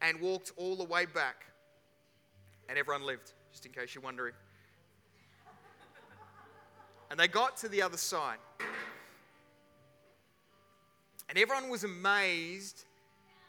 and 0.02 0.20
walked 0.20 0.52
all 0.58 0.76
the 0.76 0.84
way 0.84 1.06
back. 1.06 1.49
And 2.70 2.78
everyone 2.78 3.04
lived, 3.04 3.32
just 3.50 3.66
in 3.66 3.72
case 3.72 3.96
you're 3.96 4.04
wondering. 4.04 4.32
And 7.10 7.18
they 7.18 7.26
got 7.26 7.56
to 7.58 7.68
the 7.68 7.82
other 7.82 7.96
side. 7.96 8.38
And 11.28 11.36
everyone 11.36 11.68
was 11.68 11.82
amazed 11.82 12.84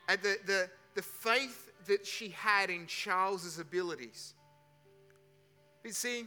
at 0.10 0.24
the, 0.24 0.38
the, 0.48 0.70
the 0.96 1.04
faith 1.04 1.72
that 1.86 2.04
she 2.04 2.30
had 2.30 2.72
in 2.72 2.88
Charles's 2.88 3.60
abilities. 3.60 4.34
But 5.84 5.94
see, 5.94 6.26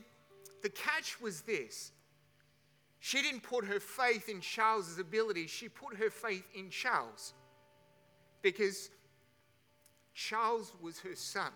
the 0.62 0.68
catch 0.68 1.20
was 1.20 1.40
this 1.40 1.90
she 3.00 3.22
didn't 3.22 3.42
put 3.42 3.64
her 3.64 3.80
faith 3.80 4.28
in 4.28 4.40
Charles's 4.40 5.00
abilities, 5.00 5.50
she 5.50 5.68
put 5.68 5.96
her 5.96 6.11
faith 6.11 6.46
in 6.54 6.70
Charles. 6.70 7.35
Because 8.40 8.88
Charles 10.14 10.72
was 10.80 11.00
her 11.00 11.16
son. 11.16 11.50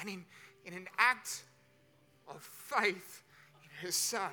And 0.00 0.08
in, 0.08 0.24
in 0.64 0.74
an 0.74 0.88
act 0.98 1.42
of 2.28 2.42
faith 2.42 3.22
in 3.62 3.86
her 3.86 3.92
son, 3.92 4.30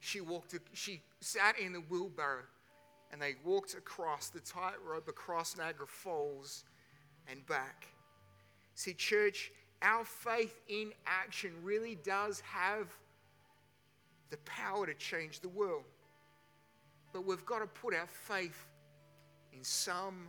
she 0.00 0.20
walked, 0.20 0.54
she 0.72 1.00
sat 1.20 1.58
in 1.58 1.72
the 1.72 1.80
wheelbarrow 1.80 2.44
and 3.12 3.20
they 3.20 3.34
walked 3.44 3.74
across 3.74 4.28
the 4.28 4.40
tightrope 4.40 5.08
across 5.08 5.56
Niagara 5.56 5.86
Falls 5.86 6.64
and 7.28 7.44
back. 7.46 7.86
See, 8.74 8.94
church, 8.94 9.50
our 9.82 10.04
faith 10.04 10.60
in 10.68 10.92
action 11.06 11.52
really 11.62 11.96
does 12.04 12.40
have 12.40 12.88
the 14.30 14.36
power 14.38 14.86
to 14.86 14.94
change 14.94 15.40
the 15.40 15.48
world. 15.48 15.84
but 17.12 17.24
we've 17.24 17.46
got 17.46 17.60
to 17.60 17.66
put 17.66 17.94
our 17.94 18.06
faith 18.06 18.66
in 19.52 19.64
someone. 19.64 20.26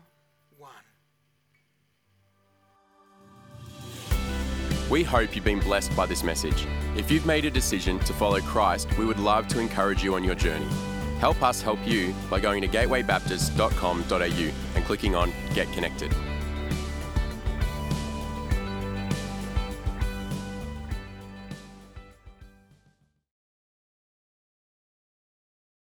We 4.90 5.04
hope 5.04 5.36
you've 5.36 5.44
been 5.44 5.60
blessed 5.60 5.94
by 5.96 6.06
this 6.06 6.24
message. 6.24 6.66
If 6.96 7.12
you've 7.12 7.26
made 7.26 7.44
a 7.44 7.52
decision 7.52 8.00
to 8.00 8.14
follow 8.14 8.40
Christ, 8.40 8.88
we 8.98 9.06
would 9.06 9.20
love 9.20 9.48
to 9.50 9.60
encourage 9.60 10.02
you 10.02 10.16
on 10.16 10.24
your 10.24 10.36
journey. 10.36 10.68
Help 11.20 11.42
us 11.44 11.62
help 11.62 11.86
you 11.86 12.14
by 12.30 12.40
going 12.40 12.62
to 12.62 12.68
gatewaybaptist.com.au 12.68 14.52
and 14.76 14.86
clicking 14.86 15.16
on 15.16 15.34
Get 15.54 15.72
Connected. 15.74 16.16